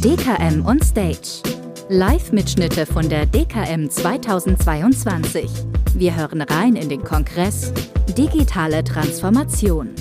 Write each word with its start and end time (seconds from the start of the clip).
DKM 0.00 0.64
on 0.64 0.80
Stage. 0.80 1.42
Live-Mitschnitte 1.90 2.86
von 2.86 3.06
der 3.10 3.26
DKM 3.26 3.90
2022. 3.90 5.50
Wir 5.94 6.16
hören 6.16 6.40
rein 6.40 6.76
in 6.76 6.88
den 6.88 7.04
Kongress 7.04 7.74
Digitale 8.16 8.82
Transformation. 8.84 9.94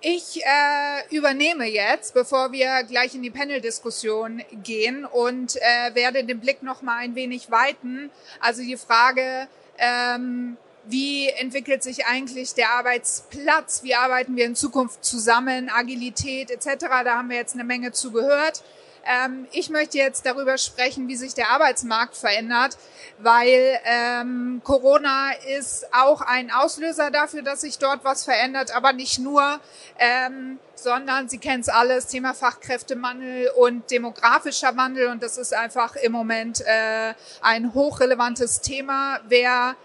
Ich 0.00 0.40
äh, 0.44 1.14
übernehme 1.14 1.66
jetzt, 1.66 2.14
bevor 2.14 2.52
wir 2.52 2.84
gleich 2.84 3.14
in 3.14 3.20
die 3.22 3.30
Panel-Diskussion 3.30 4.40
gehen 4.62 5.04
und 5.04 5.56
äh, 5.56 5.94
werde 5.94 6.24
den 6.24 6.40
Blick 6.40 6.62
noch 6.62 6.80
mal 6.80 6.96
ein 7.00 7.14
wenig 7.14 7.50
weiten. 7.50 8.10
Also 8.40 8.62
die 8.62 8.78
Frage, 8.78 9.46
ähm, 9.76 10.56
wie 10.84 11.28
entwickelt 11.28 11.82
sich 11.82 12.06
eigentlich 12.06 12.54
der 12.54 12.70
Arbeitsplatz, 12.70 13.82
wie 13.82 13.94
arbeiten 13.94 14.36
wir 14.36 14.46
in 14.46 14.56
Zukunft 14.56 15.04
zusammen, 15.04 15.68
Agilität 15.68 16.50
etc. 16.50 16.86
Da 17.04 17.16
haben 17.16 17.30
wir 17.30 17.36
jetzt 17.36 17.54
eine 17.54 17.64
Menge 17.64 17.92
zu 17.92 18.10
gehört. 18.12 18.62
Ähm, 19.04 19.46
ich 19.52 19.70
möchte 19.70 19.98
jetzt 19.98 20.26
darüber 20.26 20.58
sprechen, 20.58 21.08
wie 21.08 21.16
sich 21.16 21.34
der 21.34 21.50
Arbeitsmarkt 21.50 22.16
verändert, 22.16 22.76
weil 23.18 23.78
ähm, 23.84 24.60
Corona 24.64 25.32
ist 25.56 25.86
auch 25.92 26.20
ein 26.20 26.50
Auslöser 26.50 27.10
dafür, 27.10 27.42
dass 27.42 27.62
sich 27.62 27.78
dort 27.78 28.04
was 28.04 28.24
verändert, 28.24 28.74
aber 28.74 28.92
nicht 28.92 29.18
nur, 29.18 29.60
ähm, 29.98 30.58
sondern 30.74 31.28
Sie 31.28 31.38
kennen 31.38 31.60
es 31.60 31.68
alles, 31.68 32.06
Thema 32.06 32.34
Fachkräftemangel 32.34 33.50
und 33.56 33.90
demografischer 33.90 34.76
Wandel 34.76 35.08
und 35.08 35.22
das 35.22 35.38
ist 35.38 35.54
einfach 35.54 35.96
im 35.96 36.12
Moment 36.12 36.60
äh, 36.60 37.14
ein 37.40 37.72
hochrelevantes 37.74 38.60
Thema. 38.60 39.20
Wer 39.28 39.76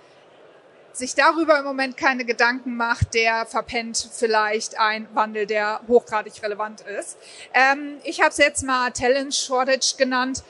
sich 0.95 1.13
darüber 1.13 1.59
im 1.59 1.66
Moment 1.66 1.98
keine 1.98 2.23
Gedanken 2.26 2.76
macht, 2.76 3.13
der 3.13 3.45
verpennt 3.45 4.09
vielleicht 4.13 4.80
ein 4.80 5.08
Wandel, 5.13 5.45
der 5.45 5.81
hochgradig 5.88 6.41
relevant 6.41 6.81
ist. 6.81 7.17
Ähm, 7.53 7.98
ich 8.03 8.22
habe 8.22 8.30
es 8.30 8.38
jetzt 8.38 8.64
mal 8.64 8.92
Talent 8.92 9.36
Shortage 9.36 9.95
genannt. 9.97 10.44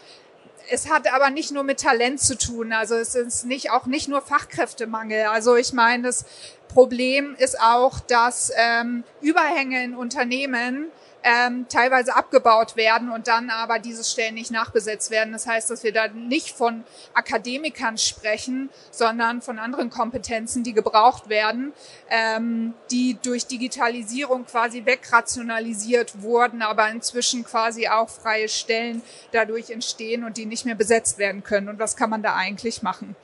Es 0.70 0.90
hat 0.90 1.12
aber 1.12 1.30
nicht 1.30 1.52
nur 1.52 1.64
mit 1.64 1.80
Talent 1.80 2.20
zu 2.20 2.38
tun. 2.38 2.74
Also 2.74 2.96
es 2.96 3.16
ist 3.16 3.46
nicht 3.46 3.72
auch 3.72 3.86
nicht 3.86 4.08
nur 4.08 4.22
Fachkräftemangel. 4.22 5.26
Also 5.26 5.56
ich 5.56 5.74
meine, 5.74 6.04
das 6.04 6.26
Problem 6.70 7.36
ist 7.38 7.60
auch, 7.60 8.00
dass 8.00 8.52
ähm, 8.56 9.04
Überhänge 9.22 9.84
in 9.84 9.96
Unternehmen 9.96 10.92
ähm, 11.26 11.66
teilweise 11.68 12.16
abgebaut 12.16 12.76
werden 12.76 13.10
und 13.10 13.28
dann 13.28 13.50
aber 13.50 13.80
diese 13.80 14.04
Stellen 14.04 14.36
nicht 14.36 14.52
nachbesetzt 14.52 15.10
werden. 15.10 15.34
Das 15.34 15.48
heißt, 15.48 15.72
dass 15.72 15.84
wir 15.84 15.92
da 15.92 16.08
nicht 16.08 16.52
von 16.52 16.84
Akademikern 17.16 17.98
sprechen, 17.98 18.70
sondern 18.92 19.42
von 19.42 19.58
anderen 19.58 19.90
Kompetenzen, 19.90 20.64
die 20.64 20.74
gebraucht 20.74 21.28
werden, 21.28 21.74
ähm, 22.12 22.76
die 22.92 23.18
durch 23.24 23.48
Digitalisierung 23.48 24.46
quasi 24.46 24.86
wegrationalisiert 24.86 26.22
wurden, 26.22 26.62
aber 26.62 26.90
inzwischen 26.90 27.44
quasi 27.44 27.88
auch 27.88 28.08
freie 28.08 28.48
Stellen 28.48 29.02
dadurch 29.32 29.72
entstehen 29.72 30.24
und 30.24 30.38
die 30.38 30.46
nicht 30.46 30.66
mehr 30.66 30.76
besetzt 30.76 31.18
werden 31.18 31.44
können. 31.44 31.70
Und 31.70 31.80
was 31.80 31.98
kann 31.98 32.12
man 32.12 32.22
da 32.22 32.36
eigentlich 32.36 32.84
machen? 32.84 33.16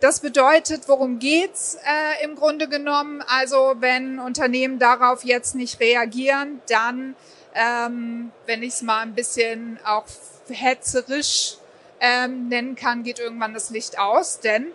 Das 0.00 0.20
bedeutet, 0.20 0.82
worum 0.86 1.18
geht's 1.18 1.76
äh, 1.76 2.24
im 2.24 2.36
Grunde 2.36 2.68
genommen? 2.68 3.20
Also 3.26 3.74
wenn 3.80 4.20
Unternehmen 4.20 4.78
darauf 4.78 5.24
jetzt 5.24 5.56
nicht 5.56 5.80
reagieren, 5.80 6.60
dann 6.68 7.16
ähm, 7.54 8.32
wenn 8.46 8.62
ich 8.62 8.74
es 8.74 8.82
mal 8.82 9.00
ein 9.00 9.14
bisschen 9.14 9.78
auch 9.84 10.04
hetzerisch 10.48 11.56
ähm, 12.00 12.48
nennen 12.48 12.76
kann, 12.76 13.02
geht 13.02 13.18
irgendwann 13.18 13.54
das 13.54 13.70
Licht 13.70 13.98
aus, 13.98 14.40
denn 14.40 14.66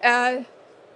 äh, 0.00 0.42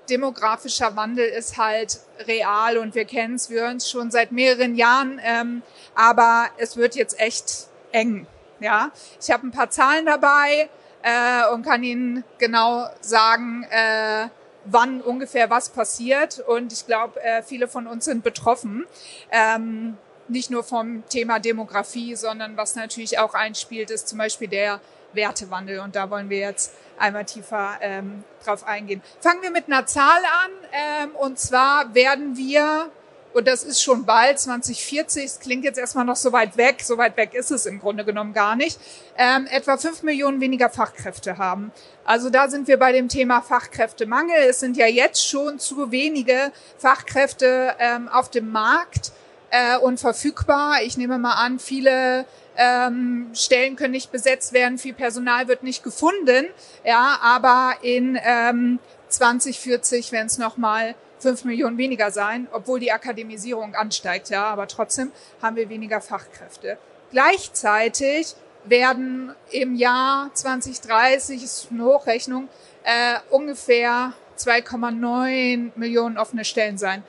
demografischer 0.08 0.96
Wandel 0.96 1.28
ist 1.28 1.56
halt 1.56 2.00
real 2.26 2.78
und 2.78 2.94
wir 2.94 3.04
kennen 3.04 3.34
es, 3.34 3.50
wir 3.50 3.62
hören 3.62 3.78
es 3.78 3.90
schon 3.90 4.10
seit 4.10 4.32
mehreren 4.32 4.76
Jahren, 4.76 5.20
ähm, 5.22 5.62
aber 5.94 6.48
es 6.58 6.76
wird 6.76 6.94
jetzt 6.94 7.18
echt 7.20 7.68
eng. 7.92 8.26
Ja, 8.60 8.90
ich 9.20 9.30
habe 9.30 9.46
ein 9.46 9.50
paar 9.50 9.70
Zahlen 9.70 10.06
dabei 10.06 10.70
äh, 11.02 11.52
und 11.52 11.62
kann 11.62 11.82
Ihnen 11.82 12.24
genau 12.38 12.88
sagen, 13.00 13.64
äh, 13.70 14.28
wann 14.64 15.00
ungefähr 15.00 15.50
was 15.50 15.68
passiert. 15.68 16.40
Und 16.40 16.72
ich 16.72 16.86
glaube, 16.86 17.22
äh, 17.22 17.42
viele 17.42 17.68
von 17.68 17.86
uns 17.86 18.06
sind 18.06 18.24
betroffen. 18.24 18.86
Ähm, 19.30 19.96
nicht 20.28 20.50
nur 20.50 20.64
vom 20.64 21.04
Thema 21.08 21.38
Demografie, 21.38 22.16
sondern 22.16 22.56
was 22.56 22.74
natürlich 22.74 23.18
auch 23.18 23.34
einspielt, 23.34 23.90
ist 23.90 24.08
zum 24.08 24.18
Beispiel 24.18 24.48
der 24.48 24.80
Wertewandel. 25.12 25.80
Und 25.80 25.96
da 25.96 26.10
wollen 26.10 26.30
wir 26.30 26.38
jetzt 26.38 26.72
einmal 26.98 27.24
tiefer 27.24 27.78
ähm, 27.80 28.24
drauf 28.44 28.66
eingehen. 28.66 29.02
Fangen 29.20 29.42
wir 29.42 29.50
mit 29.50 29.66
einer 29.66 29.86
Zahl 29.86 30.20
an. 30.24 30.50
Ähm, 30.72 31.10
und 31.16 31.38
zwar 31.38 31.94
werden 31.94 32.36
wir, 32.36 32.90
und 33.32 33.46
das 33.46 33.64
ist 33.64 33.82
schon 33.82 34.04
bald, 34.04 34.38
2040, 34.38 35.24
es 35.24 35.40
klingt 35.40 35.64
jetzt 35.64 35.78
erstmal 35.78 36.04
noch 36.04 36.16
so 36.16 36.32
weit 36.32 36.56
weg, 36.56 36.82
so 36.82 36.96
weit 36.96 37.16
weg 37.16 37.34
ist 37.34 37.50
es 37.50 37.66
im 37.66 37.80
Grunde 37.80 38.04
genommen 38.04 38.32
gar 38.32 38.56
nicht, 38.56 38.78
ähm, 39.16 39.46
etwa 39.50 39.76
fünf 39.76 40.02
Millionen 40.02 40.40
weniger 40.40 40.70
Fachkräfte 40.70 41.38
haben. 41.38 41.72
Also 42.04 42.30
da 42.30 42.48
sind 42.48 42.68
wir 42.68 42.78
bei 42.78 42.92
dem 42.92 43.08
Thema 43.08 43.42
Fachkräftemangel. 43.42 44.36
Es 44.48 44.60
sind 44.60 44.76
ja 44.76 44.86
jetzt 44.86 45.28
schon 45.28 45.58
zu 45.58 45.90
wenige 45.90 46.52
Fachkräfte 46.78 47.74
ähm, 47.78 48.08
auf 48.08 48.30
dem 48.30 48.50
Markt 48.50 49.12
äh, 49.56 49.78
und 49.78 49.98
verfügbar. 49.98 50.82
Ich 50.82 50.96
nehme 50.96 51.18
mal 51.18 51.34
an, 51.34 51.58
viele 51.58 52.26
ähm, 52.56 53.30
Stellen 53.34 53.76
können 53.76 53.92
nicht 53.92 54.12
besetzt 54.12 54.52
werden, 54.52 54.78
viel 54.78 54.94
Personal 54.94 55.48
wird 55.48 55.62
nicht 55.62 55.82
gefunden. 55.82 56.46
Ja, 56.84 57.18
aber 57.22 57.74
in 57.82 58.18
ähm, 58.22 58.78
2040 59.08 60.12
werden 60.12 60.26
es 60.26 60.38
nochmal 60.38 60.94
fünf 61.18 61.44
Millionen 61.44 61.78
weniger 61.78 62.10
sein, 62.10 62.48
obwohl 62.52 62.80
die 62.80 62.92
Akademisierung 62.92 63.74
ansteigt. 63.74 64.28
Ja, 64.30 64.44
aber 64.44 64.68
trotzdem 64.68 65.12
haben 65.40 65.56
wir 65.56 65.68
weniger 65.68 66.00
Fachkräfte. 66.00 66.78
Gleichzeitig 67.10 68.34
werden 68.64 69.34
im 69.50 69.76
Jahr 69.76 70.30
2030, 70.34 71.42
ist 71.42 71.68
eine 71.70 71.84
Hochrechnung, 71.84 72.48
äh, 72.82 73.18
ungefähr 73.30 74.12
2,9 74.36 75.70
Millionen 75.76 76.18
offene 76.18 76.44
Stellen 76.44 76.76
sein. 76.76 77.04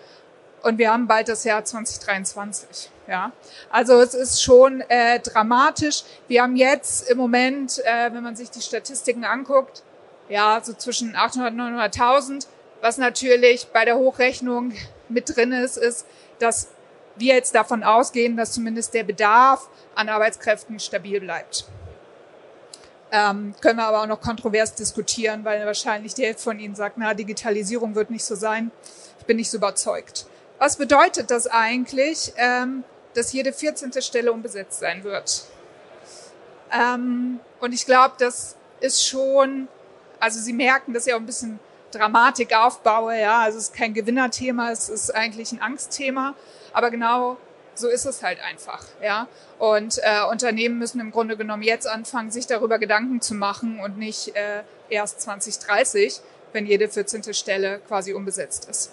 Und 0.67 0.79
wir 0.79 0.91
haben 0.91 1.07
bald 1.07 1.29
das 1.29 1.45
Jahr 1.45 1.63
2023. 1.63 2.89
Ja, 3.07 3.31
also 3.69 4.01
es 4.01 4.13
ist 4.13 4.43
schon 4.43 4.81
äh, 4.89 5.17
dramatisch. 5.21 6.03
Wir 6.27 6.43
haben 6.43 6.57
jetzt 6.57 7.09
im 7.09 7.17
Moment, 7.17 7.79
äh, 7.85 8.11
wenn 8.11 8.21
man 8.21 8.35
sich 8.35 8.49
die 8.51 8.59
Statistiken 8.59 9.23
anguckt, 9.23 9.81
ja, 10.27 10.59
so 10.61 10.73
zwischen 10.73 11.15
800 11.15 11.53
und 11.53 11.61
900.000. 11.61 12.47
Was 12.81 12.97
natürlich 12.97 13.67
bei 13.67 13.85
der 13.85 13.95
Hochrechnung 13.95 14.73
mit 15.07 15.33
drin 15.33 15.53
ist, 15.53 15.77
ist, 15.77 16.05
dass 16.39 16.67
wir 17.15 17.35
jetzt 17.35 17.55
davon 17.55 17.85
ausgehen, 17.85 18.35
dass 18.35 18.51
zumindest 18.51 18.93
der 18.93 19.05
Bedarf 19.05 19.69
an 19.95 20.09
Arbeitskräften 20.09 20.81
stabil 20.81 21.21
bleibt. 21.21 21.63
Ähm, 23.13 23.55
können 23.61 23.77
wir 23.79 23.85
aber 23.85 24.01
auch 24.01 24.07
noch 24.07 24.19
kontrovers 24.19 24.75
diskutieren, 24.75 25.45
weil 25.45 25.65
wahrscheinlich 25.65 26.13
die 26.13 26.25
Hälfte 26.25 26.43
von 26.43 26.59
Ihnen 26.59 26.75
sagt, 26.75 26.97
na, 26.97 27.13
Digitalisierung 27.13 27.95
wird 27.95 28.09
nicht 28.09 28.25
so 28.25 28.35
sein. 28.35 28.69
Ich 29.17 29.25
bin 29.25 29.37
nicht 29.37 29.49
so 29.49 29.55
überzeugt. 29.55 30.25
Was 30.59 30.77
bedeutet 30.77 31.29
das 31.29 31.47
eigentlich, 31.47 32.33
ähm, 32.37 32.83
dass 33.13 33.31
jede 33.33 33.53
14. 33.53 34.01
Stelle 34.01 34.31
unbesetzt 34.31 34.79
sein 34.79 35.03
wird? 35.03 35.45
Ähm, 36.71 37.39
und 37.59 37.73
ich 37.73 37.85
glaube, 37.85 38.15
das 38.17 38.55
ist 38.79 39.05
schon, 39.05 39.67
also 40.19 40.39
Sie 40.39 40.53
merken, 40.53 40.93
dass 40.93 41.07
ich 41.07 41.13
auch 41.13 41.19
ein 41.19 41.25
bisschen 41.25 41.59
Dramatik 41.91 42.53
aufbaue, 42.55 43.19
ja, 43.19 43.39
also 43.39 43.57
es 43.57 43.65
ist 43.65 43.75
kein 43.75 43.93
Gewinnerthema, 43.93 44.71
es 44.71 44.89
ist 44.89 45.13
eigentlich 45.15 45.51
ein 45.51 45.61
Angstthema, 45.61 46.35
aber 46.73 46.91
genau 46.91 47.37
so 47.75 47.87
ist 47.87 48.05
es 48.05 48.23
halt 48.23 48.39
einfach, 48.41 48.83
ja. 49.01 49.27
Und 49.59 49.99
äh, 50.01 50.23
Unternehmen 50.29 50.79
müssen 50.79 50.99
im 50.99 51.11
Grunde 51.11 51.37
genommen 51.37 51.63
jetzt 51.63 51.87
anfangen, 51.87 52.31
sich 52.31 52.47
darüber 52.47 52.79
Gedanken 52.79 53.21
zu 53.21 53.35
machen 53.35 53.79
und 53.79 53.97
nicht 53.97 54.35
äh, 54.35 54.63
erst 54.89 55.21
2030, 55.21 56.19
wenn 56.51 56.65
jede 56.65 56.89
14. 56.89 57.33
Stelle 57.33 57.79
quasi 57.87 58.13
unbesetzt 58.13 58.67
ist. 58.69 58.91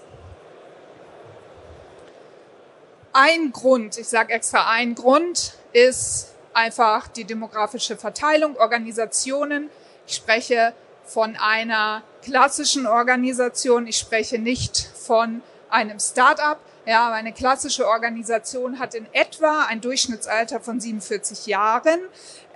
Ein 3.17 3.53
Grund, 3.53 3.97
ich 3.97 4.09
sage 4.09 4.33
extra 4.33 4.69
ein 4.69 4.97
Grund, 4.97 5.55
ist 5.73 6.33
einfach 6.53 7.07
die 7.07 7.23
demografische 7.23 7.97
Verteilung, 7.97 8.57
Organisationen. 8.57 9.71
Ich 10.05 10.17
spreche 10.17 10.75
von 11.05 11.37
einer 11.37 12.03
klassischen 12.25 12.89
Organisation, 12.89 13.87
ich 13.87 13.99
spreche 13.99 14.41
nicht 14.41 14.91
von 14.97 15.43
einem 15.71 16.01
Start-up. 16.01 16.59
Ja, 16.87 17.13
eine 17.13 17.33
klassische 17.33 17.87
Organisation 17.87 18.81
hat 18.81 18.97
in 18.97 19.07
etwa 19.13 19.65
ein 19.67 19.81
Durchschnittsalter 19.81 20.59
von 20.59 20.81
47 20.81 21.47
Jahren. 21.47 22.01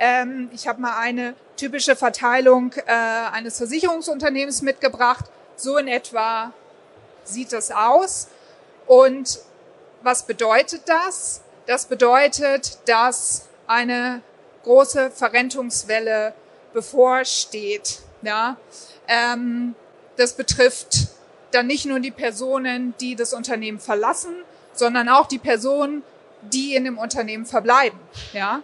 Ähm, 0.01 0.51
ich 0.53 0.67
habe 0.67 0.81
mal 0.81 0.99
eine 0.99 1.35
typische 1.57 1.95
Verteilung 1.95 2.73
äh, 2.85 2.91
eines 2.91 3.59
Versicherungsunternehmens 3.59 4.63
mitgebracht. 4.63 5.27
So 5.55 5.77
in 5.77 5.87
etwa 5.87 6.53
sieht 7.23 7.53
das 7.53 7.71
aus. 7.71 8.27
Und 8.89 9.39
was 10.03 10.27
bedeutet 10.27 10.83
das? 10.87 11.43
Das 11.67 11.87
bedeutet, 11.87 12.79
dass 12.87 13.49
eine 13.67 14.23
große 14.65 15.11
Verrentungswelle 15.11 16.35
bevorsteht. 16.73 18.01
Ja, 18.23 18.57
ähm, 19.07 19.75
das 20.17 20.35
betrifft 20.35 21.09
dann 21.53 21.67
nicht 21.67 21.87
nur 21.87 22.01
die 22.01 22.11
Personen, 22.11 22.95
die 23.01 23.17
das 23.17 23.33
Unternehmen 23.33 23.79
verlassen, 23.79 24.35
sondern 24.73 25.09
auch 25.09 25.27
die 25.27 25.39
Personen, 25.39 26.03
die 26.43 26.75
in 26.75 26.85
dem 26.85 26.99
Unternehmen 26.99 27.47
verbleiben. 27.47 27.99
Ja, 28.33 28.63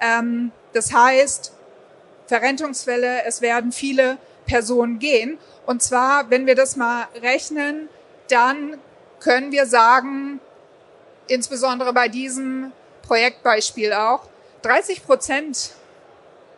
ähm, 0.00 0.52
das 0.72 0.92
heißt, 0.92 1.52
Verrentungsfälle, 2.26 3.24
es 3.24 3.40
werden 3.40 3.72
viele 3.72 4.18
Personen 4.46 4.98
gehen. 4.98 5.38
Und 5.66 5.82
zwar, 5.82 6.30
wenn 6.30 6.46
wir 6.46 6.54
das 6.54 6.76
mal 6.76 7.08
rechnen, 7.22 7.88
dann 8.28 8.78
können 9.20 9.52
wir 9.52 9.66
sagen, 9.66 10.40
insbesondere 11.28 11.92
bei 11.92 12.08
diesem 12.08 12.72
Projektbeispiel 13.02 13.92
auch, 13.92 14.28
30 14.62 15.04
Prozent, 15.04 15.70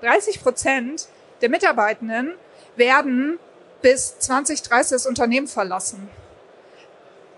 30 0.01 0.43
Prozent 0.43 1.09
der 1.43 1.51
Mitarbeitenden 1.51 2.35
werden 2.77 3.39
bis 3.83 4.19
2030 4.19 4.91
das 4.91 5.07
Unternehmen 5.07 5.49
verlassen. 5.49 6.09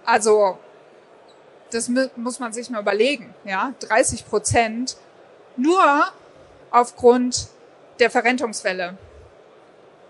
Also, 0.05 0.59
das 1.71 1.91
muss 2.17 2.39
man 2.39 2.53
sich 2.53 2.71
mal 2.71 2.81
überlegen, 2.81 3.35
ja, 3.45 3.75
30 3.81 4.27
Prozent 4.27 4.97
nur 5.57 6.05
aufgrund 6.71 7.49
der 7.99 8.11
Verrentungswelle. 8.11 8.97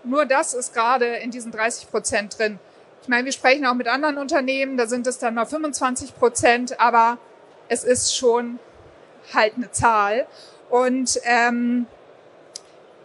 Nur 0.03 0.25
das 0.25 0.53
ist 0.53 0.73
gerade 0.73 1.05
in 1.17 1.31
diesen 1.31 1.51
30 1.51 1.89
Prozent 1.89 2.37
drin. 2.37 2.59
Ich 3.03 3.09
meine, 3.09 3.25
wir 3.25 3.33
sprechen 3.33 3.65
auch 3.65 3.73
mit 3.73 3.89
anderen 3.89 4.17
Unternehmen, 4.17 4.77
da 4.77 4.87
sind 4.87 5.05
es 5.07 5.19
dann 5.19 5.33
mal 5.35 5.45
25 5.45 6.15
Prozent, 6.15 6.79
aber 6.79 7.17
es 7.67 7.83
ist 7.83 8.15
schon 8.15 8.59
halt 9.33 9.55
eine 9.57 9.69
Zahl. 9.71 10.25
Und 10.69 11.19
ähm, 11.25 11.85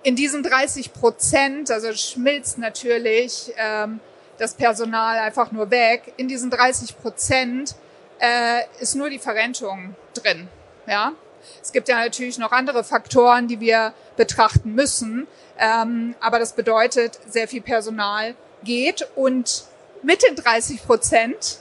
in 0.04 0.14
diesen 0.14 0.44
30 0.44 0.92
Prozent, 0.92 1.72
also 1.72 1.92
schmilzt 1.92 2.58
natürlich 2.58 3.52
ähm, 3.56 3.98
das 4.38 4.54
Personal 4.54 5.18
einfach 5.18 5.50
nur 5.50 5.72
weg. 5.72 6.12
In 6.16 6.28
diesen 6.28 6.50
30 6.50 6.96
Prozent 6.98 7.74
äh, 8.20 8.60
ist 8.78 8.94
nur 8.94 9.10
die 9.10 9.18
Verrentung 9.18 9.96
drin. 10.14 10.46
Ja, 10.86 11.12
es 11.60 11.72
gibt 11.72 11.88
ja 11.88 11.98
natürlich 11.98 12.38
noch 12.38 12.52
andere 12.52 12.84
Faktoren, 12.84 13.48
die 13.48 13.58
wir 13.58 13.92
betrachten 14.16 14.76
müssen. 14.76 15.26
Ähm, 15.58 16.14
aber 16.20 16.38
das 16.38 16.52
bedeutet, 16.52 17.18
sehr 17.28 17.48
viel 17.48 17.62
Personal 17.62 18.36
geht 18.62 19.08
und 19.16 19.64
mit 20.02 20.22
den 20.22 20.36
30 20.36 20.84
Prozent 20.84 21.58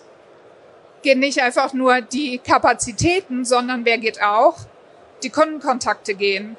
gehen 1.02 1.20
nicht 1.20 1.42
einfach 1.42 1.74
nur 1.74 2.02
die 2.02 2.38
Kapazitäten, 2.40 3.46
sondern 3.46 3.86
wer 3.86 3.98
geht 3.98 4.22
auch? 4.22 4.58
Die 5.24 5.30
Kundenkontakte 5.30 6.16
gehen. 6.16 6.58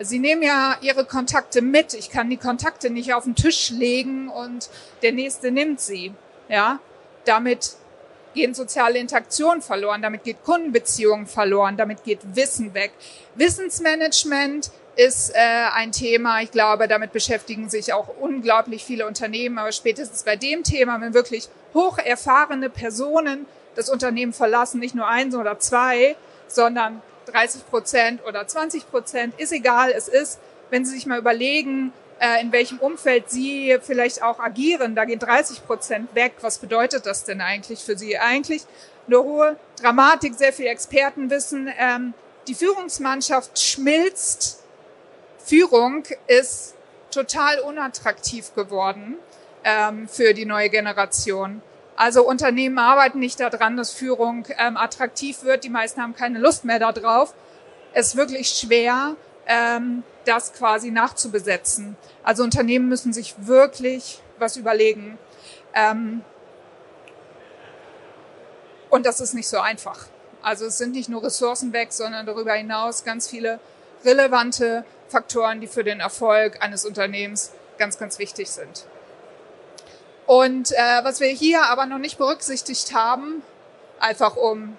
Sie 0.00 0.18
nehmen 0.18 0.42
ja 0.42 0.76
Ihre 0.80 1.04
Kontakte 1.04 1.62
mit. 1.62 1.94
Ich 1.94 2.10
kann 2.10 2.30
die 2.30 2.36
Kontakte 2.36 2.90
nicht 2.90 3.14
auf 3.14 3.24
den 3.24 3.36
Tisch 3.36 3.70
legen 3.70 4.28
und 4.28 4.68
der 5.02 5.12
Nächste 5.12 5.50
nimmt 5.50 5.80
sie. 5.80 6.12
Ja, 6.48 6.80
damit 7.24 7.76
gehen 8.34 8.54
soziale 8.54 8.98
Interaktionen 8.98 9.62
verloren, 9.62 10.02
damit 10.02 10.24
geht 10.24 10.42
Kundenbeziehungen 10.42 11.26
verloren, 11.26 11.76
damit 11.76 12.02
geht 12.04 12.20
Wissen 12.34 12.74
weg. 12.74 12.92
Wissensmanagement 13.36 14.70
ist 14.96 15.34
äh, 15.34 15.38
ein 15.38 15.92
Thema. 15.92 16.42
Ich 16.42 16.50
glaube, 16.50 16.88
damit 16.88 17.12
beschäftigen 17.12 17.68
sich 17.68 17.92
auch 17.92 18.08
unglaublich 18.20 18.84
viele 18.84 19.06
Unternehmen. 19.06 19.58
Aber 19.58 19.72
spätestens 19.72 20.22
bei 20.22 20.36
dem 20.36 20.62
Thema, 20.62 21.00
wenn 21.00 21.14
wirklich 21.14 21.48
hoch 21.72 21.98
erfahrene 21.98 22.70
Personen 22.70 23.46
das 23.74 23.88
Unternehmen 23.88 24.32
verlassen, 24.32 24.80
nicht 24.80 24.94
nur 24.94 25.08
eins 25.08 25.34
oder 25.34 25.58
zwei, 25.58 26.16
sondern 26.46 27.02
30 27.26 27.68
Prozent 27.68 28.24
oder 28.26 28.46
20 28.46 28.90
Prozent, 28.90 29.34
ist 29.38 29.52
egal, 29.52 29.90
es 29.90 30.08
ist, 30.08 30.38
wenn 30.70 30.84
Sie 30.84 30.92
sich 30.92 31.06
mal 31.06 31.18
überlegen, 31.18 31.92
äh, 32.20 32.40
in 32.40 32.52
welchem 32.52 32.78
Umfeld 32.78 33.30
Sie 33.30 33.76
vielleicht 33.82 34.22
auch 34.22 34.38
agieren, 34.38 34.94
da 34.94 35.04
gehen 35.04 35.18
30 35.18 35.66
Prozent 35.66 36.14
weg. 36.14 36.34
Was 36.40 36.58
bedeutet 36.58 37.06
das 37.06 37.24
denn 37.24 37.40
eigentlich 37.40 37.80
für 37.80 37.98
Sie? 37.98 38.16
Eigentlich 38.18 38.62
eine 39.06 39.22
hohe 39.22 39.56
Dramatik, 39.80 40.34
sehr 40.34 40.52
viel 40.52 40.66
Expertenwissen. 40.66 41.70
Ähm, 41.78 42.14
die 42.46 42.54
Führungsmannschaft 42.54 43.58
schmilzt. 43.58 44.63
Führung 45.44 46.04
ist 46.26 46.74
total 47.10 47.60
unattraktiv 47.60 48.54
geworden 48.54 49.18
ähm, 49.62 50.08
für 50.08 50.32
die 50.32 50.46
neue 50.46 50.70
Generation. 50.70 51.60
Also 51.96 52.26
Unternehmen 52.26 52.78
arbeiten 52.78 53.18
nicht 53.18 53.38
daran, 53.40 53.76
dass 53.76 53.92
Führung 53.92 54.46
ähm, 54.58 54.76
attraktiv 54.76 55.44
wird. 55.44 55.64
Die 55.64 55.68
meisten 55.68 56.02
haben 56.02 56.14
keine 56.14 56.38
Lust 56.38 56.64
mehr 56.64 56.78
darauf. 56.78 57.34
Es 57.92 58.08
ist 58.08 58.16
wirklich 58.16 58.48
schwer, 58.48 59.16
ähm, 59.46 60.02
das 60.24 60.54
quasi 60.54 60.90
nachzubesetzen. 60.90 61.96
Also 62.22 62.42
Unternehmen 62.42 62.88
müssen 62.88 63.12
sich 63.12 63.34
wirklich 63.38 64.22
was 64.38 64.56
überlegen. 64.56 65.18
Ähm, 65.74 66.22
und 68.88 69.04
das 69.04 69.20
ist 69.20 69.34
nicht 69.34 69.48
so 69.48 69.58
einfach. 69.58 70.06
Also 70.40 70.66
es 70.66 70.78
sind 70.78 70.92
nicht 70.92 71.08
nur 71.08 71.22
Ressourcen 71.22 71.72
weg, 71.72 71.92
sondern 71.92 72.26
darüber 72.26 72.54
hinaus 72.54 73.04
ganz 73.04 73.28
viele 73.28 73.60
relevante 74.04 74.84
Faktoren, 75.08 75.60
die 75.60 75.66
für 75.66 75.84
den 75.84 76.00
Erfolg 76.00 76.62
eines 76.62 76.84
Unternehmens 76.84 77.52
ganz, 77.78 77.98
ganz 77.98 78.18
wichtig 78.18 78.50
sind. 78.50 78.86
Und 80.26 80.72
äh, 80.72 81.04
was 81.04 81.20
wir 81.20 81.28
hier 81.28 81.64
aber 81.64 81.86
noch 81.86 81.98
nicht 81.98 82.18
berücksichtigt 82.18 82.94
haben, 82.94 83.42
einfach 84.00 84.36
um 84.36 84.76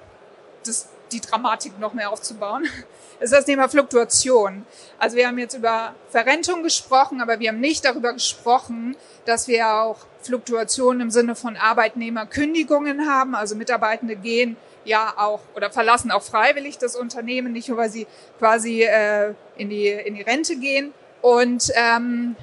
das, 0.65 0.87
die 1.11 1.21
Dramatik 1.21 1.79
noch 1.79 1.93
mehr 1.93 2.09
aufzubauen, 2.09 2.67
ist 3.19 3.31
das 3.31 3.45
Thema 3.45 3.69
Fluktuation. 3.69 4.65
Also 4.97 5.15
wir 5.15 5.27
haben 5.27 5.37
jetzt 5.37 5.55
über 5.55 5.93
Verrentung 6.09 6.63
gesprochen, 6.63 7.21
aber 7.21 7.39
wir 7.39 7.49
haben 7.49 7.59
nicht 7.59 7.85
darüber 7.85 8.13
gesprochen, 8.13 8.97
dass 9.25 9.47
wir 9.47 9.71
auch 9.71 9.97
Fluktuationen 10.21 11.01
im 11.01 11.11
Sinne 11.11 11.35
von 11.35 11.55
Arbeitnehmerkündigungen 11.57 13.07
haben. 13.07 13.35
Also 13.35 13.55
Mitarbeitende 13.55 14.15
gehen 14.15 14.57
ja 14.85 15.13
auch 15.17 15.41
oder 15.55 15.69
verlassen 15.69 16.11
auch 16.11 16.23
freiwillig 16.23 16.77
das 16.77 16.95
Unternehmen, 16.95 17.51
nicht 17.51 17.69
nur 17.69 17.77
weil 17.77 17.89
sie 17.89 18.07
quasi 18.39 18.83
äh, 18.83 19.33
in, 19.57 19.69
die, 19.69 19.89
in 19.89 20.15
die 20.15 20.21
Rente 20.21 20.55
gehen. 20.55 20.93
Und 21.21 21.71
ähm, 21.75 22.35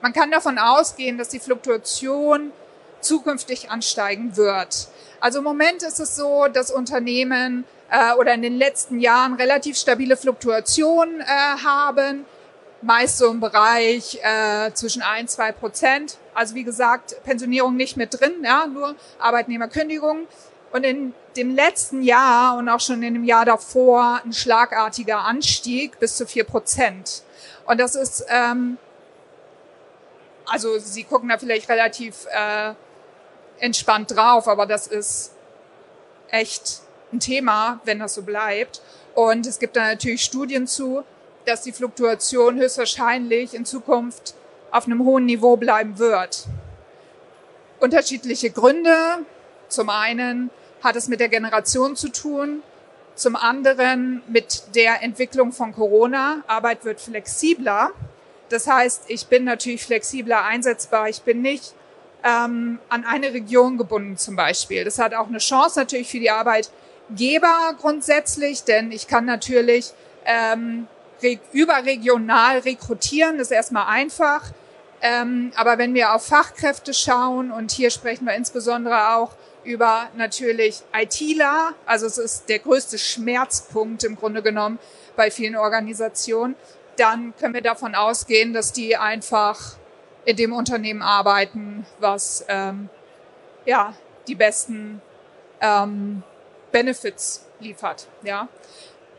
man 0.00 0.12
kann 0.12 0.30
davon 0.30 0.58
ausgehen, 0.58 1.18
dass 1.18 1.28
die 1.28 1.40
Fluktuation 1.40 2.52
zukünftig 3.00 3.70
ansteigen 3.70 4.36
wird. 4.36 4.88
Also 5.20 5.38
im 5.38 5.44
Moment 5.44 5.82
ist 5.82 6.00
es 6.00 6.16
so, 6.16 6.46
dass 6.48 6.70
Unternehmen 6.70 7.64
äh, 7.90 8.14
oder 8.14 8.34
in 8.34 8.42
den 8.42 8.56
letzten 8.56 9.00
Jahren 9.00 9.34
relativ 9.34 9.76
stabile 9.76 10.16
Fluktuationen 10.16 11.20
äh, 11.20 11.24
haben, 11.24 12.24
meist 12.80 13.18
so 13.18 13.30
im 13.30 13.40
Bereich 13.40 14.18
äh, 14.22 14.72
zwischen 14.72 15.02
ein 15.02 15.28
zwei 15.28 15.52
Prozent. 15.52 16.18
Also 16.34 16.54
wie 16.54 16.64
gesagt, 16.64 17.16
Pensionierung 17.24 17.76
nicht 17.76 17.96
mit 17.96 18.18
drin, 18.18 18.42
ja, 18.42 18.66
nur 18.66 18.96
Arbeitnehmerkündigung. 19.18 20.26
Und 20.72 20.84
in 20.84 21.14
dem 21.36 21.54
letzten 21.54 22.02
Jahr 22.02 22.56
und 22.56 22.68
auch 22.68 22.80
schon 22.80 23.02
in 23.02 23.14
dem 23.14 23.24
Jahr 23.24 23.44
davor 23.44 24.20
ein 24.24 24.32
schlagartiger 24.32 25.18
Anstieg 25.18 25.98
bis 25.98 26.16
zu 26.16 26.26
vier 26.26 26.44
Prozent. 26.44 27.22
Und 27.66 27.78
das 27.78 27.94
ist, 27.94 28.24
ähm, 28.28 28.78
also 30.46 30.78
Sie 30.78 31.04
gucken 31.04 31.28
da 31.28 31.38
vielleicht 31.38 31.68
relativ 31.68 32.26
äh, 32.30 32.74
entspannt 33.60 34.10
drauf, 34.10 34.48
aber 34.48 34.66
das 34.66 34.86
ist 34.86 35.32
echt 36.30 36.80
ein 37.12 37.20
Thema, 37.20 37.80
wenn 37.84 37.98
das 37.98 38.14
so 38.14 38.22
bleibt. 38.22 38.80
Und 39.14 39.46
es 39.46 39.58
gibt 39.58 39.76
da 39.76 39.86
natürlich 39.86 40.24
Studien 40.24 40.66
zu, 40.66 41.04
dass 41.44 41.62
die 41.62 41.72
Fluktuation 41.72 42.56
höchstwahrscheinlich 42.56 43.54
in 43.54 43.64
Zukunft 43.64 44.34
auf 44.70 44.86
einem 44.86 45.04
hohen 45.04 45.26
Niveau 45.26 45.56
bleiben 45.56 45.98
wird. 45.98 46.46
Unterschiedliche 47.78 48.50
Gründe. 48.50 48.96
Zum 49.68 49.88
einen 49.88 50.50
hat 50.82 50.96
es 50.96 51.08
mit 51.08 51.20
der 51.20 51.28
Generation 51.28 51.96
zu 51.96 52.08
tun, 52.08 52.62
zum 53.14 53.36
anderen 53.36 54.22
mit 54.26 54.74
der 54.74 55.02
Entwicklung 55.02 55.52
von 55.52 55.72
Corona. 55.72 56.42
Arbeit 56.46 56.84
wird 56.84 57.00
flexibler. 57.00 57.90
Das 58.48 58.66
heißt, 58.66 59.04
ich 59.08 59.26
bin 59.26 59.44
natürlich 59.44 59.84
flexibler 59.84 60.44
einsetzbar. 60.44 61.08
Ich 61.08 61.22
bin 61.22 61.42
nicht 61.42 61.74
ähm, 62.24 62.78
an 62.88 63.04
eine 63.04 63.32
Region 63.32 63.78
gebunden 63.78 64.16
zum 64.16 64.36
Beispiel. 64.36 64.84
Das 64.84 64.98
hat 64.98 65.14
auch 65.14 65.28
eine 65.28 65.38
Chance 65.38 65.80
natürlich 65.80 66.10
für 66.10 66.20
die 66.20 66.30
Arbeitgeber 66.30 67.74
grundsätzlich, 67.80 68.64
denn 68.64 68.92
ich 68.92 69.06
kann 69.06 69.24
natürlich 69.24 69.92
ähm, 70.24 70.86
überregional 71.52 72.58
rekrutieren, 72.58 73.38
das 73.38 73.48
ist 73.48 73.52
erstmal 73.52 73.86
einfach. 73.86 74.50
Ähm, 75.00 75.52
aber 75.56 75.78
wenn 75.78 75.94
wir 75.94 76.14
auf 76.14 76.26
Fachkräfte 76.26 76.94
schauen, 76.94 77.50
und 77.50 77.72
hier 77.72 77.90
sprechen 77.90 78.26
wir 78.26 78.34
insbesondere 78.34 79.14
auch 79.14 79.32
über 79.64 80.08
natürlich 80.16 80.82
ITler, 80.92 81.74
also 81.86 82.06
es 82.06 82.18
ist 82.18 82.48
der 82.48 82.58
größte 82.58 82.98
Schmerzpunkt 82.98 84.04
im 84.04 84.16
Grunde 84.16 84.42
genommen 84.42 84.78
bei 85.16 85.30
vielen 85.30 85.56
Organisationen, 85.56 86.56
dann 86.96 87.34
können 87.38 87.54
wir 87.54 87.62
davon 87.62 87.94
ausgehen, 87.94 88.52
dass 88.52 88.72
die 88.72 88.96
einfach 88.96 89.76
in 90.24 90.36
dem 90.36 90.52
Unternehmen 90.52 91.02
arbeiten, 91.02 91.86
was 91.98 92.44
ähm, 92.48 92.88
ja 93.64 93.94
die 94.28 94.34
besten 94.34 95.00
ähm, 95.60 96.22
Benefits 96.70 97.46
liefert, 97.60 98.06
ja. 98.22 98.48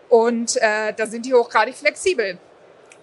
Und 0.09 0.57
äh, 0.57 0.93
da 0.93 1.07
sind 1.07 1.25
die 1.25 1.33
hochgradig 1.33 1.75
flexibel. 1.75 2.37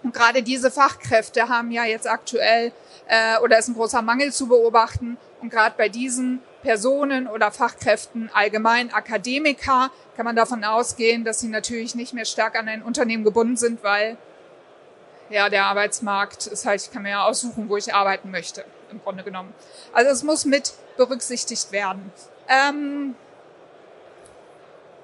Und 0.03 0.13
gerade 0.13 0.41
diese 0.41 0.71
Fachkräfte 0.71 1.49
haben 1.49 1.71
ja 1.71 1.83
jetzt 1.83 2.07
aktuell 2.07 2.71
äh, 3.07 3.37
oder 3.39 3.59
ist 3.59 3.67
ein 3.67 3.75
großer 3.75 4.01
Mangel 4.01 4.31
zu 4.31 4.47
beobachten. 4.47 5.17
Und 5.41 5.49
gerade 5.49 5.75
bei 5.77 5.89
diesen 5.89 6.41
Personen 6.61 7.27
oder 7.27 7.51
Fachkräften 7.51 8.29
allgemein 8.33 8.93
Akademiker 8.93 9.91
kann 10.15 10.25
man 10.25 10.35
davon 10.35 10.63
ausgehen, 10.63 11.23
dass 11.23 11.39
sie 11.39 11.47
natürlich 11.47 11.95
nicht 11.95 12.13
mehr 12.13 12.25
stark 12.25 12.57
an 12.57 12.67
ein 12.67 12.83
Unternehmen 12.83 13.23
gebunden 13.23 13.57
sind, 13.57 13.83
weil 13.83 14.17
ja 15.29 15.49
der 15.49 15.65
Arbeitsmarkt 15.65 16.47
ist 16.47 16.65
halt, 16.65 16.81
ich 16.81 16.91
kann 16.91 17.03
mir 17.03 17.11
ja 17.11 17.25
aussuchen, 17.25 17.69
wo 17.69 17.77
ich 17.77 17.93
arbeiten 17.93 18.31
möchte, 18.31 18.65
im 18.91 19.01
Grunde 19.01 19.23
genommen. 19.23 19.53
Also 19.93 20.11
es 20.11 20.23
muss 20.23 20.45
mit 20.45 20.73
berücksichtigt 20.97 21.71
werden. 21.71 22.11
Ähm, 22.47 23.15